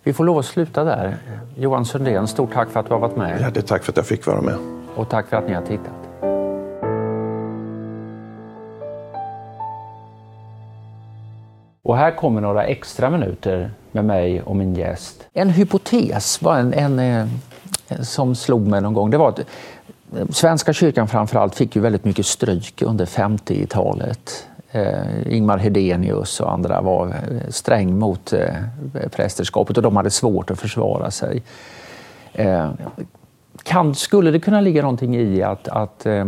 Vi 0.04 0.14
får 0.14 0.24
lov 0.24 0.38
att 0.38 0.46
sluta 0.46 0.84
där. 0.84 1.18
Johan 1.58 1.86
Sundén, 1.86 2.28
stort 2.28 2.54
tack 2.54 2.70
för 2.70 2.80
att 2.80 2.86
du 2.86 2.94
har 2.94 3.00
varit 3.00 3.18
med. 3.18 3.52
Det 3.54 3.62
tack 3.62 3.84
för 3.84 3.92
att 3.92 3.98
jag 3.98 4.06
fick 4.06 4.26
vara 4.26 4.42
med. 4.42 4.56
Och 4.96 5.10
tack 5.10 5.30
för 5.30 5.38
att 5.38 5.48
ni 5.48 5.54
har 5.54 5.62
tittat. 5.62 6.03
Och 11.84 11.98
här 11.98 12.12
kommer 12.12 12.42
några 12.42 12.64
extra 12.64 13.10
minuter 13.10 13.72
med 13.92 14.06
mig 14.06 14.42
och 14.42 14.56
min 14.56 14.76
gäst. 14.76 15.28
En 15.34 15.50
hypotes 15.50 16.42
var 16.42 16.58
en, 16.58 16.74
en, 16.74 17.00
en 17.00 17.30
som 18.06 18.36
slog 18.36 18.68
mig 18.68 18.82
någon 18.82 18.94
gång. 18.94 19.10
Det 19.10 19.18
var 19.18 19.30
att 19.30 19.40
eh, 19.40 19.46
Svenska 20.30 20.74
kyrkan 20.74 21.08
framförallt 21.08 21.56
fick 21.56 21.76
ju 21.76 21.82
väldigt 21.82 22.06
mycket 22.06 22.26
stryk 22.26 22.82
under 22.82 23.06
50-talet. 23.06 24.48
Eh, 24.72 25.36
Ingmar 25.36 25.58
Hedenius 25.58 26.40
och 26.40 26.52
andra 26.52 26.82
var 26.82 27.08
eh, 27.08 27.50
sträng 27.50 28.00
mot 28.00 28.34
eh, 28.34 28.48
prästerskapet 29.12 29.78
och 29.78 29.84
de 29.84 29.96
hade 29.96 30.12
svårt 30.12 30.52
att 30.52 30.60
försvara 30.60 31.12
sig. 31.12 31.44
Eh, 32.34 32.72
kan, 33.64 33.96
skulle 33.96 34.32
det 34.32 34.40
kunna 34.40 34.62
ligga 34.62 34.82
någonting 34.82 35.16
i 35.16 35.44
att, 35.44 35.68
att 35.68 36.06
eh, 36.06 36.28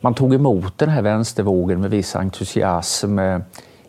man 0.00 0.14
tog 0.14 0.34
emot 0.34 0.78
den 0.78 0.88
här 0.88 1.02
vänstervågen 1.02 1.80
med 1.80 1.90
viss 1.90 2.16
entusiasm 2.16 3.18
eh, 3.18 3.38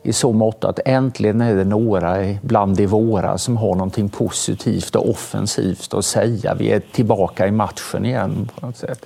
i 0.04 0.14
så 0.14 0.32
mått 0.32 0.64
att 0.64 0.80
äntligen 0.86 1.42
är 1.42 1.56
det 1.56 1.64
några 1.64 2.36
bland 2.42 2.78
de 2.78 2.88
våra 2.88 3.38
som 3.38 3.58
har 3.58 3.76
någonting 3.76 4.10
positivt 4.10 4.96
och 4.96 5.10
offensivt 5.10 5.94
att 5.94 6.06
säga. 6.06 6.54
Vi 6.54 6.72
är 6.72 6.82
tillbaka 6.92 7.48
i 7.48 7.52
matchen 7.52 8.06
igen 8.06 8.50
på 8.56 8.66
något 8.66 8.78
sätt. 8.78 9.06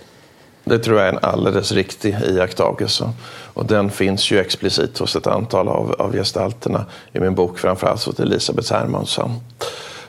Det 0.64 0.80
tror 0.80 1.00
jag 1.00 1.08
är 1.08 1.14
en 1.14 1.20
alldeles 1.22 1.72
riktig 1.72 2.18
iakttagelse. 2.28 3.10
Och 3.54 3.66
den 3.66 3.90
finns 3.90 4.32
ju 4.32 4.40
explicit 4.40 4.98
hos 4.98 5.16
ett 5.16 5.28
antal 5.28 5.68
av, 5.68 5.96
av 6.00 6.14
gestalterna 6.14 6.86
i 7.14 7.20
min 7.20 7.36
bok, 7.36 7.60
framförallt 7.60 8.04
hos 8.04 8.20
Elisabeth 8.20 8.74
Hermansson 8.74 9.32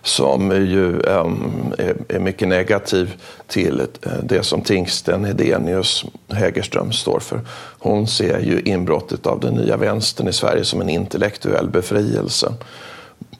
som 0.06 0.50
ju 0.50 1.00
är, 1.00 2.18
mycket 2.18 2.48
negativ 2.48 3.22
till 3.46 3.80
eh, 3.80 4.12
det 4.22 4.42
som 4.42 4.60
Tingsten, 4.60 5.24
Hedenius, 5.24 6.04
Hägerström 6.28 6.92
står 6.92 7.20
för. 7.20 7.40
Hon 7.78 8.06
ser 8.06 8.38
ju 8.40 8.60
inbrottet 8.60 9.26
av 9.26 9.40
den 9.40 9.54
nya 9.54 9.76
vänstern 9.76 10.28
i 10.28 10.32
Sverige 10.32 10.64
som 10.64 10.80
en 10.80 10.88
intellektuell 10.88 11.70
befrielse. 11.70 12.52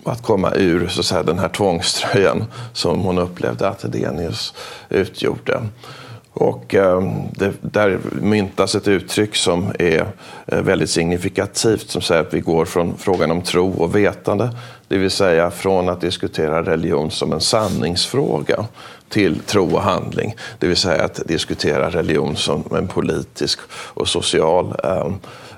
Att 0.05 0.22
komma 0.22 0.52
ur 0.55 0.88
så 0.88 1.00
att 1.00 1.07
säga, 1.07 1.22
den 1.22 1.38
här 1.38 1.48
tvångströjan 1.48 2.44
som 2.72 3.00
hon 3.00 3.18
upplevde 3.18 3.68
att 3.68 3.83
Hedenius 3.83 4.55
utgjorde. 4.88 5.62
Och 6.38 6.75
eh, 6.75 7.12
det, 7.33 7.53
där 7.61 7.99
myntas 8.20 8.75
ett 8.75 8.88
uttryck 8.88 9.37
som 9.37 9.72
är 9.79 10.07
eh, 10.46 10.62
väldigt 10.62 10.90
signifikativt 10.90 11.90
som 11.90 12.03
säger 12.03 12.20
att 12.20 12.35
vi 12.35 12.40
går 12.40 12.64
från 12.64 12.96
frågan 12.99 13.31
om 13.31 13.42
tro 13.42 13.70
och 13.70 13.96
vetande, 13.96 14.51
det 14.88 14.99
vill 14.99 15.11
säga 15.11 15.51
från 15.51 15.88
att 15.88 16.01
diskutera 16.01 16.62
religion 16.62 17.11
som 17.11 17.33
en 17.33 17.40
sanningsfråga 17.40 18.64
till 19.09 19.40
tro 19.40 19.75
och 19.75 19.83
handling, 19.83 20.37
det 20.59 20.66
vill 20.66 20.77
säga 20.77 21.05
att 21.05 21.21
diskutera 21.27 21.90
religion 21.90 22.37
som 22.37 22.64
en 22.71 22.88
politisk 22.88 23.61
och 23.73 24.09
social 24.09 24.75
ehm, 24.85 25.14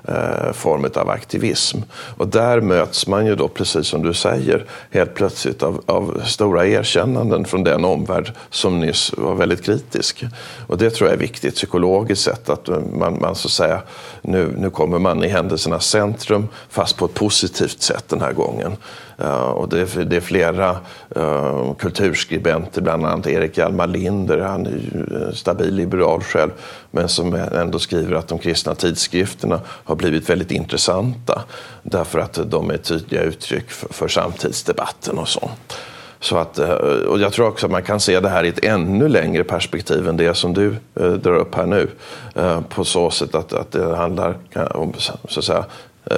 eh, 0.07 0.53
form 0.53 0.89
av 0.95 1.09
aktivism. 1.09 1.77
Och 2.17 2.27
där 2.27 2.61
möts 2.61 3.07
man 3.07 3.25
ju 3.25 3.35
då, 3.35 3.47
precis 3.47 3.87
som 3.87 4.03
du 4.03 4.13
säger, 4.13 4.65
helt 4.91 5.13
plötsligt 5.13 5.63
av, 5.63 5.83
av 5.85 6.21
stora 6.25 6.67
erkännanden 6.67 7.45
från 7.45 7.63
den 7.63 7.85
omvärld 7.85 8.33
som 8.49 8.79
nyss 8.79 9.13
var 9.17 9.35
väldigt 9.35 9.63
kritisk. 9.63 10.25
Och 10.67 10.77
det 10.77 10.89
tror 10.89 11.09
jag 11.09 11.15
är 11.15 11.21
viktigt 11.21 11.55
psykologiskt 11.55 12.23
sett, 12.23 12.49
att 12.49 12.67
man, 12.93 13.19
man 13.21 13.35
så 13.35 13.47
att 13.47 13.51
säga, 13.51 13.81
nu, 14.21 14.53
nu 14.57 14.69
kommer 14.69 14.99
man 14.99 15.23
i 15.23 15.27
händelsernas 15.27 15.85
centrum, 15.85 16.47
fast 16.69 16.97
på 16.97 17.05
ett 17.05 17.13
positivt 17.13 17.81
sätt 17.81 18.05
den 18.07 18.21
här 18.21 18.33
gången. 18.33 18.77
Uh, 19.21 19.49
och 19.49 19.69
det 19.69 19.81
är, 19.81 20.05
det 20.05 20.15
är 20.15 20.21
flera 20.21 20.77
uh, 21.17 21.73
kulturskribenter, 21.73 22.81
bland 22.81 23.05
annat 23.05 23.27
Erik 23.39 23.57
Hjalmar 23.57 23.87
Linder, 23.87 24.39
han 24.39 24.65
är 24.65 24.71
ju 24.71 25.35
stabil 25.35 25.75
liberal 25.75 26.21
själv, 26.21 26.51
men 26.91 27.09
som 27.09 27.33
ändå 27.33 27.79
skriver 27.79 28.15
att 28.15 28.27
de 28.27 28.39
kristna 28.39 28.75
tidskrifterna 28.75 29.61
har 29.65 29.95
blivit 29.95 30.29
väldigt 30.29 30.51
intressanta 30.51 31.41
därför 31.83 32.19
att 32.19 32.39
de 32.45 32.71
är 32.71 32.77
tydliga 32.77 33.21
uttryck 33.21 33.69
för, 33.69 33.93
för 33.93 34.07
samtidsdebatten 34.07 35.17
och 35.17 35.27
sånt. 35.27 35.77
Så 36.19 36.37
att, 36.37 36.59
eh, 36.59 36.69
och 36.69 37.19
jag 37.19 37.33
tror 37.33 37.47
också 37.47 37.65
att 37.65 37.71
man 37.71 37.83
kan 37.83 37.99
se 37.99 38.19
det 38.19 38.29
här 38.29 38.43
i 38.43 38.47
ett 38.47 38.65
ännu 38.65 39.07
längre 39.07 39.43
perspektiv 39.43 40.07
än 40.07 40.17
det 40.17 40.33
som 40.33 40.53
du 40.53 40.75
eh, 40.95 41.11
drar 41.11 41.35
upp 41.35 41.55
här 41.55 41.65
nu. 41.65 41.89
Eh, 42.35 42.61
på 42.61 42.85
så 42.85 43.09
sätt 43.09 43.35
att, 43.35 43.53
att 43.53 43.71
det 43.71 43.95
handlar 43.95 44.37
eh, 44.51 44.63
om 44.63 44.93
så 45.27 45.39
att 45.39 45.45
säga, 45.45 45.65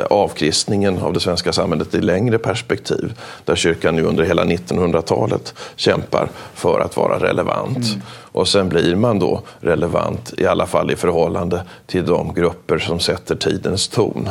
avkristningen 0.10 1.00
av 1.00 1.14
det 1.14 1.20
svenska 1.20 1.54
samhället 1.54 1.96
i 1.96 2.02
längre 2.02 2.38
perspektiv. 2.38 3.14
Där 3.46 3.56
kyrkan 3.56 3.96
nu 3.96 4.04
under 4.04 4.24
hela 4.24 4.44
1900-talet 4.44 5.54
kämpar 5.76 6.30
för 6.54 6.80
att 6.80 6.98
vara 6.98 7.20
relevant. 7.20 7.78
Mm. 7.78 8.02
Och 8.32 8.48
sen 8.48 8.70
blir 8.70 8.96
man 8.96 9.20
då 9.20 9.42
relevant, 9.60 10.34
i 10.38 10.46
alla 10.46 10.66
fall 10.66 10.92
i 10.92 10.96
förhållande 10.96 11.64
till 11.86 12.06
de 12.06 12.34
grupper 12.34 12.78
som 12.78 13.00
sätter 13.00 13.36
tidens 13.36 13.88
ton 13.88 14.30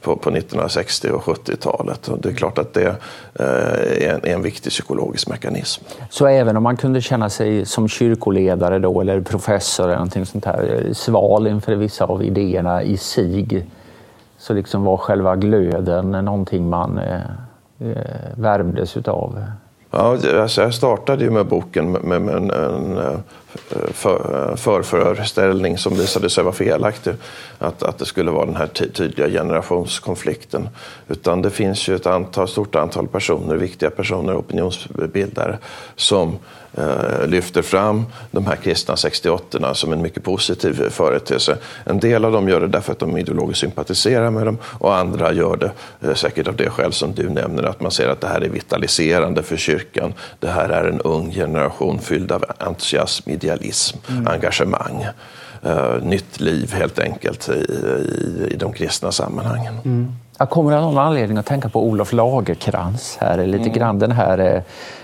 på, 0.00 0.16
på 0.16 0.30
1960 0.30 1.10
och 1.10 1.22
70-talet. 1.22 2.08
Och 2.08 2.18
det 2.20 2.28
är 2.28 2.32
klart 2.32 2.58
att 2.58 2.74
det 2.74 2.96
eh, 3.34 4.06
är 4.08 4.14
en, 4.14 4.20
en 4.24 4.42
viktig 4.42 4.72
psykologisk 4.72 5.28
mekanism. 5.28 5.84
Så 6.10 6.26
även 6.26 6.56
om 6.56 6.62
man 6.62 6.76
kunde 6.76 7.00
känna 7.00 7.30
sig 7.30 7.66
som 7.66 7.88
kyrkoledare 7.88 8.78
då, 8.78 9.00
eller 9.00 9.20
professor 9.20 9.84
eller 9.84 9.94
någonting 9.94 10.26
sånt 10.26 10.44
här, 10.44 10.90
sval 10.92 11.46
inför 11.46 11.74
vissa 11.74 12.04
av 12.04 12.24
idéerna 12.24 12.82
i 12.82 12.96
sig, 12.96 13.66
så 14.40 14.54
liksom 14.54 14.84
var 14.84 14.96
själva 14.96 15.36
glöden 15.36 16.10
någonting 16.10 16.68
man 16.68 16.98
eh, 16.98 17.20
eh, 17.78 17.96
värmdes 18.34 18.96
utav? 18.96 19.44
Ja, 19.90 20.18
alltså 20.40 20.62
jag 20.62 20.74
startade 20.74 21.24
ju 21.24 21.30
med 21.30 21.46
boken 21.46 21.92
med, 21.92 22.22
med 22.22 22.34
en, 22.34 22.50
en 22.50 22.98
eh, 22.98 23.18
Eh, 23.70 23.92
för, 23.92 24.48
eh, 24.50 24.56
förföreställning 24.56 25.78
som 25.78 25.94
visade 25.94 26.30
sig 26.30 26.44
vara 26.44 26.54
felaktig. 26.54 27.14
Att, 27.58 27.82
att 27.82 27.98
det 27.98 28.04
skulle 28.04 28.30
vara 28.30 28.46
den 28.46 28.56
här 28.56 28.66
tydliga 28.66 29.28
generationskonflikten. 29.28 30.68
Utan 31.08 31.42
det 31.42 31.50
finns 31.50 31.88
ju 31.88 31.94
ett 31.94 32.06
antal, 32.06 32.48
stort 32.48 32.74
antal 32.74 33.08
personer, 33.08 33.56
viktiga 33.56 33.90
personer, 33.90 34.38
opinionsbildare 34.38 35.58
som 35.96 36.38
eh, 36.74 37.26
lyfter 37.26 37.62
fram 37.62 38.06
de 38.30 38.46
här 38.46 38.56
kristna 38.56 38.96
68 38.96 39.74
som 39.74 39.92
en 39.92 40.02
mycket 40.02 40.24
positiv 40.24 40.90
företeelse. 40.90 41.56
En 41.84 42.00
del 42.00 42.24
av 42.24 42.32
dem 42.32 42.48
gör 42.48 42.60
det 42.60 42.68
därför 42.68 42.92
att 42.92 42.98
de 42.98 43.16
ideologiskt 43.16 43.60
sympatiserar 43.60 44.30
med 44.30 44.46
dem 44.46 44.58
och 44.64 44.96
andra 44.96 45.32
gör 45.32 45.56
det 45.56 45.72
eh, 46.08 46.14
säkert 46.14 46.48
av 46.48 46.56
det 46.56 46.70
skäl 46.70 46.92
som 46.92 47.14
du 47.14 47.28
nämner, 47.28 47.62
att 47.62 47.80
man 47.80 47.90
ser 47.90 48.08
att 48.08 48.20
det 48.20 48.28
här 48.28 48.40
är 48.40 48.48
vitaliserande 48.48 49.42
för 49.42 49.56
kyrkan. 49.56 50.14
Det 50.38 50.48
här 50.48 50.68
är 50.68 50.84
en 50.84 51.00
ung 51.00 51.30
generation 51.32 51.98
fylld 51.98 52.32
av 52.32 52.44
entusiasm, 52.58 53.30
idealism, 53.44 53.98
mm. 54.08 54.26
engagemang. 54.26 55.06
Uh, 55.66 56.02
nytt 56.02 56.40
liv 56.40 56.72
helt 56.72 56.98
enkelt 56.98 57.48
i, 57.48 57.52
i, 57.52 58.48
i 58.50 58.56
de 58.56 58.72
kristna 58.72 59.12
sammanhangen. 59.12 59.74
Mm. 59.84 60.12
Jag 60.38 60.50
kommer 60.50 60.72
av 60.72 60.82
någon 60.82 60.98
anledning 60.98 61.38
att 61.38 61.46
tänka 61.46 61.68
på 61.68 61.84
Olof 61.84 62.12
Lagerkrans 62.12 63.16
här, 63.20 63.46
lite 63.46 63.62
mm. 63.62 63.72
grann 63.72 63.98
den 63.98 64.12
här 64.12 64.38
eh, 64.38 64.62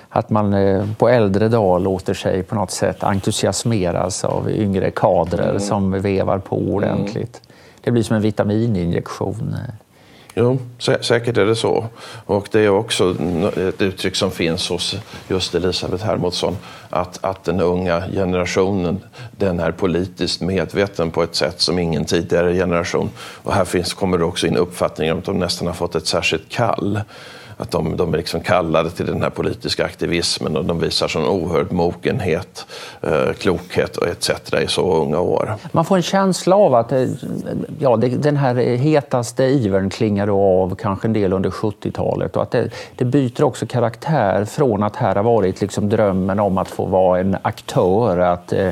att 0.09 0.31
man 0.31 0.55
eh, 0.55 0.85
på 0.99 1.09
äldre 1.09 1.49
dag 1.49 1.83
låter 1.83 2.15
sig 2.15 2.43
på 2.43 2.55
något 2.55 2.71
sätt 2.71 3.03
entusiasmeras 3.03 4.25
av 4.25 4.51
yngre 4.51 4.91
kadrer 4.91 5.49
mm. 5.49 5.61
som 5.61 5.91
vevar 6.03 6.39
på 6.39 6.57
ordentligt. 6.57 7.41
Mm. 7.45 7.57
Det 7.81 7.91
blir 7.91 8.03
som 8.03 8.17
en 8.17 8.23
vitamininjektion. 8.23 9.57
Jo, 10.39 10.59
sä 10.79 10.99
säkert 11.01 11.37
är 11.37 11.47
det 11.47 11.57
så. 11.57 11.87
Och 12.27 12.49
det 12.53 12.61
är 12.61 12.69
också 12.69 13.17
ett 13.57 13.83
uttryck 13.83 14.17
som 14.17 14.31
finns 14.31 14.69
hos 14.69 14.97
just 15.29 15.55
Elisabeth 15.55 16.05
Hermodsson, 16.05 16.57
att, 16.91 17.25
att 17.25 17.45
den 17.45 17.61
unga 17.61 18.03
generationen 18.13 19.01
den 19.31 19.61
är 19.61 19.73
politiskt 19.73 20.41
medveten 20.41 21.11
på 21.11 21.23
ett 21.23 21.35
sätt 21.35 21.61
som 21.61 21.79
ingen 21.79 22.05
tidigare 22.05 22.55
generation. 22.55 23.11
Och 23.19 23.55
här 23.55 23.65
finns, 23.65 23.95
kommer 23.95 24.19
det 24.19 24.25
också 24.25 24.47
in 24.47 24.57
uppfattningar 24.57 25.13
om 25.13 25.19
att 25.19 25.25
de 25.25 25.39
nästan 25.39 25.67
har 25.67 25.75
fått 25.75 25.95
ett 25.95 26.07
särskilt 26.07 26.49
kall 26.49 27.01
att 27.57 27.71
de, 27.71 27.97
de 27.97 28.15
är 28.15 28.19
liksom 28.19 28.41
kallade 28.41 28.91
till 28.91 29.07
den 29.07 29.23
här 29.23 29.31
politiska 29.31 29.85
aktivismen 29.85 30.57
och 30.57 30.65
de 30.65 30.79
visar 30.79 31.09
sån 31.09 31.27
oerhörd 31.27 31.73
mogenhet, 31.73 32.67
eh, 33.03 33.33
klokhet 33.39 33.97
och 33.97 34.07
etc. 34.07 34.31
i 34.65 34.67
så 34.69 34.97
unga 34.97 35.21
år. 35.21 35.55
Man 35.73 35.85
får 35.85 35.97
en 35.97 36.03
känsla 36.03 36.57
av 36.57 36.75
att 36.75 36.93
eh, 36.93 37.09
ja, 37.79 37.97
den 37.97 38.37
här 38.37 38.55
hetaste 38.77 39.45
ivern 39.45 39.91
klingar 39.91 40.29
av 40.29 40.75
kanske 40.75 41.09
en 41.09 41.13
del 41.13 41.33
under 41.33 41.51
70-talet 41.51 42.37
och 42.37 42.43
att 42.43 42.51
det, 42.51 42.71
det, 42.97 43.05
byter 43.05 43.43
också 43.43 43.67
karaktär 43.67 44.45
från 44.45 44.83
att 44.83 44.97
här 44.97 45.15
har 45.15 45.23
varit 45.23 45.61
liksom 45.61 45.89
drömmen 45.89 46.41
om 46.41 46.59
att 46.59 46.69
få 46.69 46.85
vara 46.85 47.21
en 47.21 47.37
aktör, 47.43 48.19
att 48.19 48.53
eh, 48.53 48.71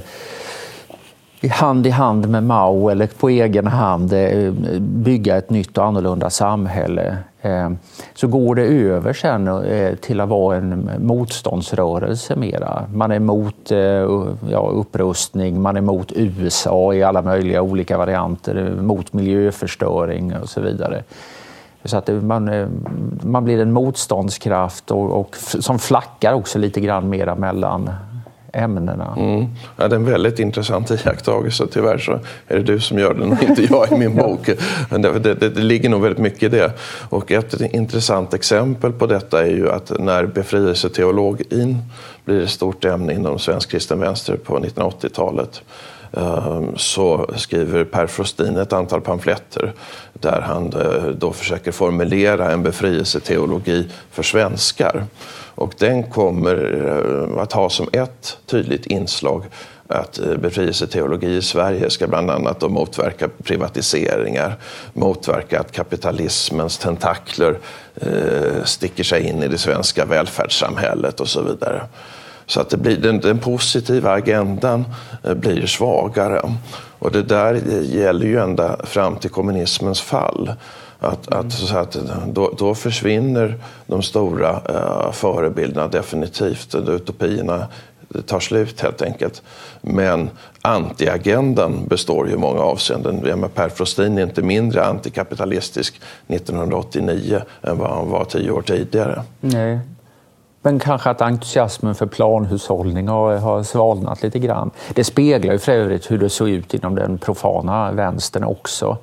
hand 1.50 1.86
i 1.86 1.90
hand 1.90 2.28
med 2.28 2.42
Mao 2.42 2.88
eller 2.88 3.06
på 3.06 3.28
egen 3.28 3.66
hand 3.66 4.12
eh, 4.12 4.52
bygga 4.80 5.36
ett 5.36 5.50
nytt 5.50 5.78
och 5.78 5.84
annorlunda 5.84 6.30
samhälle 6.30 7.16
Eh, 7.44 7.70
så 8.14 8.26
går 8.26 8.54
det 8.54 8.62
över 8.62 9.12
sen 9.12 9.48
eh, 9.48 9.94
till 9.94 10.20
att 10.20 10.28
vara 10.28 10.56
en 10.56 10.90
motståndsrörelse 10.98 12.36
mera. 12.36 12.86
Man 12.94 13.10
är 13.10 13.16
emot 13.16 13.70
eh, 13.70 13.78
ja, 14.50 14.70
upprustning, 14.74 15.62
man 15.62 15.76
är 15.76 15.80
emot 15.80 16.12
USA 16.12 16.94
i 16.94 17.02
alla 17.02 17.22
möjliga 17.22 17.62
olika 17.62 17.98
varianter, 17.98 18.76
mot 18.80 19.12
miljöförstöring 19.12 20.36
och 20.36 20.48
så 20.48 20.60
vidare. 20.60 21.02
Så 21.84 21.96
att 21.96 22.08
man, 22.08 22.50
man 23.22 23.44
blir 23.44 23.60
en 23.60 23.72
motståndskraft 23.72 24.90
och, 24.90 25.20
och 25.20 25.36
som 25.36 25.78
flackar 25.78 26.32
också 26.32 26.58
lite 26.58 26.80
grann 26.80 27.08
mera 27.08 27.34
mellan 27.34 27.90
ämnena. 28.54 29.14
Mm. 29.16 29.46
Ja, 29.76 29.88
det 29.88 29.94
är 29.94 29.98
en 29.98 30.04
väldigt 30.04 30.38
intressant 30.38 30.90
iakttagelse. 30.90 31.66
Tyvärr 31.72 31.98
så 31.98 32.12
är 32.48 32.56
det 32.56 32.62
du 32.62 32.80
som 32.80 32.98
gör 32.98 33.14
den 33.14 33.32
och 33.32 33.42
inte 33.48 33.62
jag 33.62 33.92
i 33.92 33.96
min 33.96 34.16
bok. 34.16 34.50
Det, 34.90 35.18
det, 35.18 35.34
det, 35.34 35.60
ligger 35.60 35.88
nog 35.88 36.02
väldigt 36.02 36.22
mycket 36.22 36.42
i 36.42 36.48
det. 36.48 36.72
Och 37.08 37.32
ett 37.32 37.60
intressant 37.60 38.34
exempel 38.34 38.92
på 38.92 39.06
detta 39.06 39.42
är 39.42 39.50
ju 39.50 39.70
att 39.70 39.92
när 39.98 40.26
befrielseteologin 40.26 41.78
blir 42.24 42.42
ett 42.42 42.50
stort 42.50 42.84
ämne 42.84 43.14
inom 43.14 43.38
svensk 43.38 43.70
kristen 43.70 44.00
vänster 44.00 44.36
på 44.36 44.58
1980-talet 44.58 45.62
ehm, 46.12 46.76
så 46.76 47.30
skriver 47.36 47.84
Per 47.84 48.06
Frostin 48.06 48.56
ett 48.56 48.72
antal 48.72 49.00
pamfletter 49.00 49.72
där 50.12 50.40
han 50.40 50.72
eh, 50.72 51.04
då 51.04 51.32
försöker 51.32 51.72
formulera 51.72 52.52
en 52.52 52.62
befrielseteologi 52.62 53.88
för 54.10 54.22
svenskar. 54.22 55.04
Och 55.54 55.74
den 55.78 56.02
kommer 56.02 56.56
eh, 57.36 57.42
att 57.42 57.52
ha 57.52 57.70
som 57.70 57.88
ett 57.92 58.38
tydligt 58.46 58.86
inslag 58.86 59.44
att 59.88 60.18
eh, 60.18 60.36
befrielseteologi 60.36 61.36
i 61.36 61.42
Sverige 61.42 61.90
ska 61.90 62.06
bland 62.06 62.30
annat 62.30 62.60
då 62.60 62.68
motverka 62.68 63.28
privatiseringar, 63.42 64.56
motverka 64.92 65.60
att 65.60 65.72
kapitalismens 65.72 66.78
tentakler 66.78 67.58
eh, 67.94 68.64
sticker 68.64 69.04
sig 69.04 69.22
in 69.22 69.42
i 69.42 69.48
det 69.48 69.58
svenska 69.58 70.04
välfärdssamhället 70.04 71.20
och 71.20 71.28
så 71.28 71.42
vidare. 71.42 71.82
Så 72.46 72.60
att 72.60 72.70
det 72.70 72.76
blir, 72.76 72.96
den, 72.96 73.20
den 73.20 73.38
positiva 73.38 74.10
agendan 74.10 74.84
blir 75.22 75.66
svagare. 75.66 76.40
Och 76.98 77.12
det 77.12 77.22
där 77.22 77.54
gäller 77.82 78.26
ju 78.26 78.38
ända 78.38 78.76
fram 78.86 79.16
till 79.16 79.30
kommunismens 79.30 80.00
fall. 80.00 80.52
Att, 81.04 81.32
att, 81.32 81.52
så 81.52 81.76
att 81.76 81.96
då, 82.26 82.54
då, 82.58 82.74
försvinner 82.74 83.58
de 83.86 84.02
stora 84.02 84.50
uh, 84.50 85.12
förebilderna 85.12 85.88
definitivt. 85.88 86.74
Eh, 86.74 86.88
utopierna 86.88 87.66
tar 88.26 88.40
slut 88.40 88.80
helt 88.80 89.02
enkelt. 89.02 89.42
Men 89.80 90.30
antiagendan 90.62 91.86
består 91.86 92.28
ju 92.28 92.34
i 92.34 92.36
många 92.36 92.60
avseenden. 92.60 93.48
Per 93.54 93.68
Frostin 93.68 94.18
är 94.18 94.22
inte 94.22 94.42
mindre 94.42 94.84
antikapitalistisk 94.84 96.00
1989 96.26 97.42
än 97.62 97.78
vad 97.78 97.90
han 97.90 98.10
var 98.10 98.24
tio 98.24 98.50
år 98.50 98.62
tidigare. 98.62 99.22
Nej. 99.40 99.78
Men 100.62 100.78
kanske 100.78 101.10
att 101.10 101.20
entusiasmen 101.20 101.94
för 101.94 102.06
planhushållning 102.06 103.08
har, 103.08 103.36
har 103.36 103.62
svalnat 103.62 104.22
lite 104.22 104.38
grann. 104.38 104.70
Det 104.94 105.04
speglar 105.04 105.52
ju 105.52 105.58
för 105.58 105.72
övrigt 105.72 106.10
hur 106.10 106.18
det 106.18 106.30
såg 106.30 106.48
ut 106.48 106.74
inom 106.74 106.94
den 106.94 107.18
profana 107.18 107.92
vänstern 107.92 108.44
också. 108.44 108.98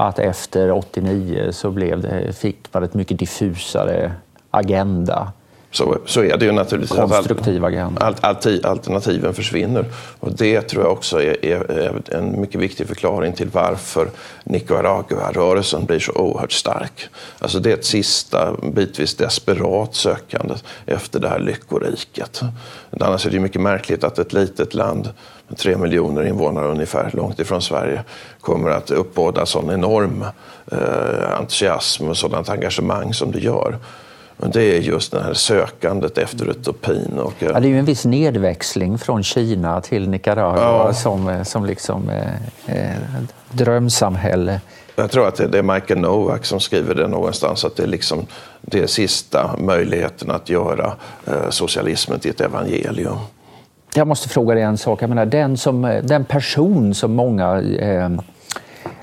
Att 0.00 0.18
efter 0.18 0.70
89 0.70 1.48
så 1.52 1.70
blev 1.70 2.00
det, 2.00 2.32
fick 2.32 2.74
man 2.74 2.82
ett 2.82 2.94
mycket 2.94 3.18
diffusare 3.18 4.12
agenda 4.50 5.32
så, 5.70 5.98
så 6.06 6.22
är 6.22 6.36
det 6.36 6.44
ju 6.44 6.52
naturligtvis. 6.52 6.98
Konstruktiv 6.98 7.64
agenda. 7.64 8.02
All, 8.02 8.14
all, 8.20 8.64
alternativen 8.64 9.34
försvinner. 9.34 9.84
Och 10.20 10.32
det 10.32 10.60
tror 10.60 10.82
jag 10.82 10.92
också 10.92 11.22
är, 11.22 11.44
är, 11.44 12.14
en 12.14 12.40
mycket 12.40 12.60
viktig 12.60 12.88
förklaring 12.88 13.32
till 13.32 13.48
varför 13.52 14.10
Nicaragua-rörelsen 14.44 15.84
blir 15.84 15.98
så 15.98 16.12
oerhört 16.12 16.52
stark. 16.52 17.08
Alltså 17.38 17.58
det 17.58 17.70
är 17.70 17.74
ett 17.74 17.84
sista, 17.84 18.56
bitvis 18.72 19.14
desperat 19.14 19.94
sökande 19.94 20.54
efter 20.86 21.20
det 21.20 21.28
här 21.28 21.38
lyckoriket. 21.38 22.40
Annars 23.00 23.26
är 23.26 23.30
det 23.30 23.40
mycket 23.40 23.60
märkligt 23.60 24.04
att 24.04 24.18
ett 24.18 24.32
litet 24.32 24.74
land 24.74 25.08
med 25.48 25.58
tre 25.58 25.76
miljoner 25.76 26.26
invånare 26.26 26.68
ungefär, 26.68 27.10
långt 27.12 27.40
ifrån 27.40 27.62
Sverige, 27.62 28.04
kommer 28.40 28.70
att 28.70 28.90
uppbåda 28.90 29.46
sån 29.46 29.70
enorm 29.70 30.24
eh, 30.72 31.38
entusiasm 31.38 32.08
och 32.08 32.16
sådant 32.16 32.48
engagemang 32.48 33.14
som 33.14 33.32
det 33.32 33.40
gör. 33.40 33.78
Men 34.40 34.50
det 34.50 34.62
är 34.62 34.80
just 34.80 35.12
det 35.12 35.22
här 35.22 35.34
sökandet 35.34 36.18
efter 36.18 36.50
utopin. 36.50 37.18
Och, 37.18 37.34
ja, 37.38 37.60
det 37.60 37.66
är 37.66 37.70
ju 37.70 37.78
en 37.78 37.84
viss 37.84 38.04
nedväxling 38.04 38.98
från 38.98 39.22
Kina 39.22 39.80
till 39.80 40.08
Nicaragua 40.08 40.62
ja. 40.62 40.92
som, 40.92 41.44
som 41.44 41.64
liksom 41.64 42.10
eh, 42.10 42.86
eh, 42.90 42.96
drömsamhälle. 43.50 44.60
Jag 44.96 45.10
tror 45.10 45.28
att 45.28 45.36
det 45.36 45.58
är 45.58 45.62
Michael 45.62 46.00
Novak 46.00 46.44
som 46.44 46.60
skriver 46.60 46.94
det 46.94 47.08
någonstans, 47.08 47.64
att 47.64 47.76
det 47.76 47.82
är 47.82 47.86
liksom 47.86 48.26
det 48.60 48.88
sista 48.88 49.56
möjligheten 49.58 50.30
att 50.30 50.48
göra 50.48 50.92
eh, 51.26 51.50
socialismen 51.50 52.20
till 52.20 52.30
ett 52.30 52.40
evangelium. 52.40 53.18
Jag 53.94 54.06
måste 54.06 54.28
fråga 54.28 54.54
dig 54.54 54.64
en 54.64 54.78
sak. 54.78 55.02
Jag 55.02 55.08
menar, 55.08 55.26
den, 55.26 55.56
som, 55.56 56.00
den 56.02 56.24
person 56.24 56.94
som 56.94 57.12
många 57.14 57.60
eh, 57.60 58.10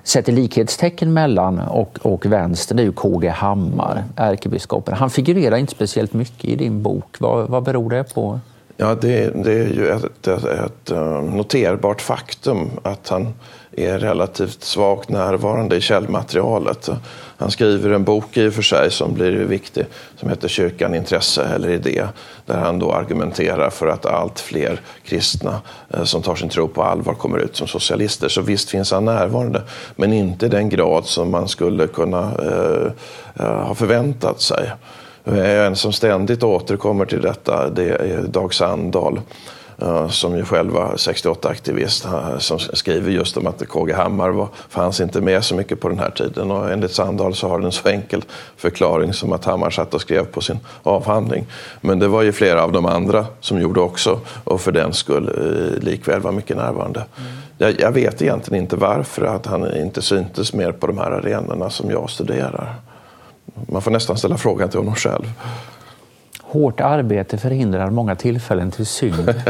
sätter 0.08 0.32
likhetstecken 0.32 1.14
mellan 1.14 1.60
och, 1.60 2.00
och 2.02 2.26
vänster 2.26 2.76
det 2.76 2.82
är 2.82 2.86
ju 2.86 2.92
KG 2.92 3.30
Hammar, 3.30 4.04
ärkebiskopen. 4.16 4.94
Han 4.94 5.10
figurerar 5.10 5.58
inte 5.58 5.72
speciellt 5.72 6.14
mycket 6.14 6.46
i 6.46 6.56
din 6.56 6.82
bok. 6.84 7.16
Vad, 7.20 7.50
vad 7.50 7.64
beror 7.64 7.90
det 7.90 8.14
på? 8.14 8.40
Ja, 8.78 8.96
det, 8.96 9.44
det 9.44 9.54
är 9.54 9.68
ju 9.68 9.90
ett, 9.90 10.28
ett, 10.28 10.44
ett, 10.44 10.92
eh, 10.92 11.22
noterbart 11.22 12.02
faktum 12.02 12.70
att 12.84 13.10
han 13.10 13.34
är 13.72 14.00
relativt 14.00 14.64
svagt 14.64 15.10
närvarande 15.10 15.76
i 15.76 15.82
källmaterialet. 15.82 16.90
Han 17.38 17.52
skriver 17.52 17.90
en 17.90 18.04
bok 18.04 18.38
i 18.38 18.48
och 18.48 18.54
för 18.54 18.62
sig 18.62 18.92
som 18.92 19.14
blir 19.14 19.32
viktig 19.32 19.86
som 20.16 20.30
heter 20.30 20.48
Kyrkan, 20.48 20.96
intresse 20.96 21.44
eller 21.56 21.70
idé 21.70 22.08
där 22.46 22.58
han 22.58 22.80
då 22.80 22.92
argumenterar 22.92 23.70
för 23.70 23.88
att 23.88 24.06
allt 24.06 24.40
fler 24.40 24.82
kristna 25.04 25.62
eh, 25.90 26.04
som 26.04 26.22
tar 26.22 26.36
sin 26.36 26.50
tro 26.50 26.68
på 26.68 26.84
allvar 26.84 27.14
kommer 27.14 27.38
ut 27.38 27.56
som 27.56 27.68
socialister. 27.68 28.28
Så 28.28 28.42
visst 28.42 28.70
finns 28.70 28.92
han 28.92 29.06
närvarande, 29.06 29.62
men 29.96 30.14
inte 30.14 30.46
i 30.46 30.50
den 30.50 30.70
grad 30.70 31.06
som 31.06 31.32
man 31.32 31.48
skulle 31.48 31.88
kunna 31.88 32.32
eh, 32.40 32.92
eh 33.46 33.68
ha 33.68 33.76
förväntat 33.76 34.42
sig. 34.42 34.72
En 35.26 35.76
som 35.76 35.94
ständigt 35.94 36.44
återkommer 36.44 37.06
till 37.06 37.22
detta 37.22 37.70
det 37.70 37.90
är 37.90 38.22
Dag 38.22 38.54
Sandahl 38.54 39.22
som 40.10 40.38
ju 40.38 40.46
själv 40.46 40.72
var 40.72 40.94
68-aktivist 40.96 42.08
som 42.40 42.60
skriver 42.60 43.12
just 43.12 43.38
om 43.38 43.48
att 43.48 43.68
KG 43.68 43.94
Hammar 43.94 44.30
var, 44.30 44.48
fanns 44.70 45.02
inte 45.02 45.22
med 45.22 45.44
så 45.44 45.56
mycket 45.56 45.80
på 45.80 45.90
den 45.90 46.00
här 46.00 46.10
tiden. 46.10 46.52
Och 46.52 46.72
enligt 46.72 46.92
Sandahl 46.92 47.36
så 47.36 47.48
har 47.48 47.58
den 47.58 47.66
en 47.66 47.72
så 47.72 47.90
enkel 47.90 48.24
förklaring 48.58 49.14
som 49.14 49.34
att 49.34 49.46
Hammar 49.46 49.70
satt 49.70 49.94
och 49.94 50.02
skrev 50.02 50.26
på 50.26 50.42
sin 50.42 50.60
avhandling. 50.84 51.46
Men 51.82 52.00
det 52.00 52.08
var 52.08 52.22
ju 52.22 52.32
flera 52.32 52.64
av 52.64 52.72
de 52.72 52.86
andra 52.86 53.26
som 53.40 53.62
gjorde 53.62 53.80
också 53.80 54.20
och 54.44 54.62
för 54.62 54.72
den 54.72 54.94
skull 54.94 55.28
eh, 55.28 55.84
likväl 55.84 56.22
var 56.22 56.32
mycket 56.32 56.58
närvarande. 56.58 57.06
Mm. 57.18 57.32
Jag, 57.58 57.80
jag 57.80 57.92
vet 57.92 58.22
egentligen 58.22 58.64
inte 58.64 58.76
varför 58.76 59.26
att 59.26 59.46
han 59.46 59.78
inte 59.78 60.02
syntes 60.02 60.54
mer 60.54 60.72
på 60.72 60.88
de 60.88 60.98
här 60.98 61.12
arenorna 61.12 61.70
som 61.70 61.92
jag 61.92 62.10
studerar. 62.10 62.76
Man 63.56 63.82
får 63.82 63.92
nästan 63.92 64.18
ställa 64.18 64.38
frågan 64.38 64.70
till 64.70 64.80
honom 64.80 64.96
själv. 64.96 65.32
Hårt 66.42 66.80
arbete 66.82 67.38
förhindrar 67.38 67.90
många 67.90 68.16
tillfällen 68.16 68.72
till 68.72 68.86
synd. 68.86 69.34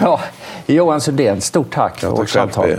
ja, 0.00 0.20
Johan 0.66 1.00
Sundén, 1.00 1.40
stort 1.40 1.74
tack 1.74 1.98
för 1.98 2.10
vårt 2.10 2.30
samtal. 2.30 2.70